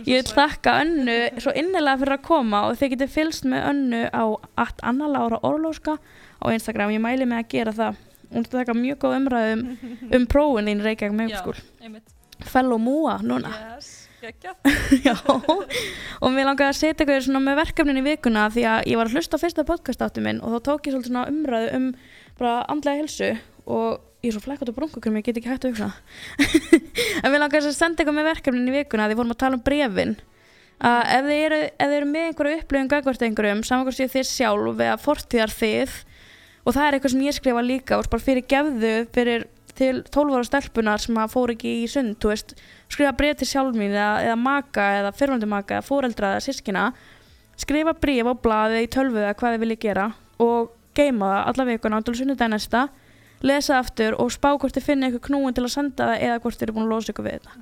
[0.00, 1.14] ég vil þakka önnu
[1.44, 4.24] svo innilega fyrir að koma og þið getur fylgst með önnu á
[4.64, 5.94] at Anna Lára Orlóska
[6.42, 8.02] á Instagram, ég mæli mig að gera það.
[8.32, 9.64] Hún er þakka mjög góð umræðum
[10.18, 11.56] um prófin þín Reykjavík Já, meðskúl
[11.86, 12.12] einmitt.
[12.50, 13.54] fellow múa núna.
[13.76, 13.92] Yes.
[15.06, 19.06] Já, og mér langaði að setja eitthvað með verkefnin í vikuna því að ég var
[19.06, 21.90] að hlusta á fyrsta podcast áttu minn og þá tók ég svona umræðu um
[22.40, 23.32] bara andlega helsu
[23.66, 25.90] og ég er svo flækot og brunkukum, ég get ekki hægt að hugsa.
[27.22, 29.58] En mér langaði að senda eitthvað með verkefnin í vikuna því við vorum að tala
[29.58, 30.16] um brefin
[30.76, 34.12] að ef þið eru, ef þið eru með einhverju upplifun gagvart einhverjum, saman hvort séu
[34.12, 35.94] þið sjálf eða fortíðar þið
[36.66, 40.36] og það er eitthvað sem ég skrifa líka og bara fyrir gefðu fyrir til 12
[40.36, 42.54] ára stelpunar sem fór ekki í sund veist,
[42.92, 46.86] skrifa bref til sjálf mín eða, eða maka eða fyrrvandi maka eða fóreldra eða sískina
[47.60, 50.08] skrifa bref á blaði í tölvu eða hvað þið viljið gera
[50.44, 52.86] og geima það alla vikuna til sunnudagi næsta
[53.44, 56.58] lesa aftur og spá hvort þið finna eitthvað knúin til að senda það eða hvort
[56.58, 57.56] þið eru búin að losa ykkur við þetta.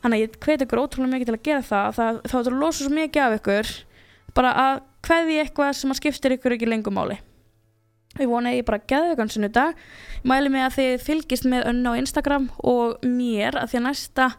[0.00, 2.60] Þannig að ég hveti ykkur ótrúlega mikið til að gera það það, þá er að
[2.62, 3.72] losa svo mikið af ykkur
[4.36, 7.18] bara að hverði eitthvað sem að skiptir ykkur ekki lengur máli.
[8.18, 9.82] Ég vona að ég bara geði ykkur sunnudag.
[10.26, 14.30] Mæli mig að þið fylgist með önnu á Instagram og mér að því að næsta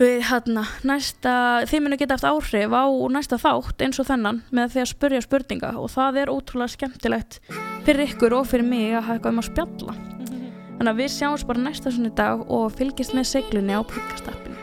[0.00, 1.34] við hérna næsta,
[1.70, 2.84] þið munu geta haft áhrif á
[3.14, 7.38] næsta þátt eins og þennan með því að spurja spurninga og það er ótrúlega skemmtilegt
[7.86, 9.96] fyrir ykkur og fyrir mig að hafa eitthvað um að spjalla.
[10.74, 14.53] Þannig að við sjáumst bara næsta sunnudag og fylgist með seglunni á podcasta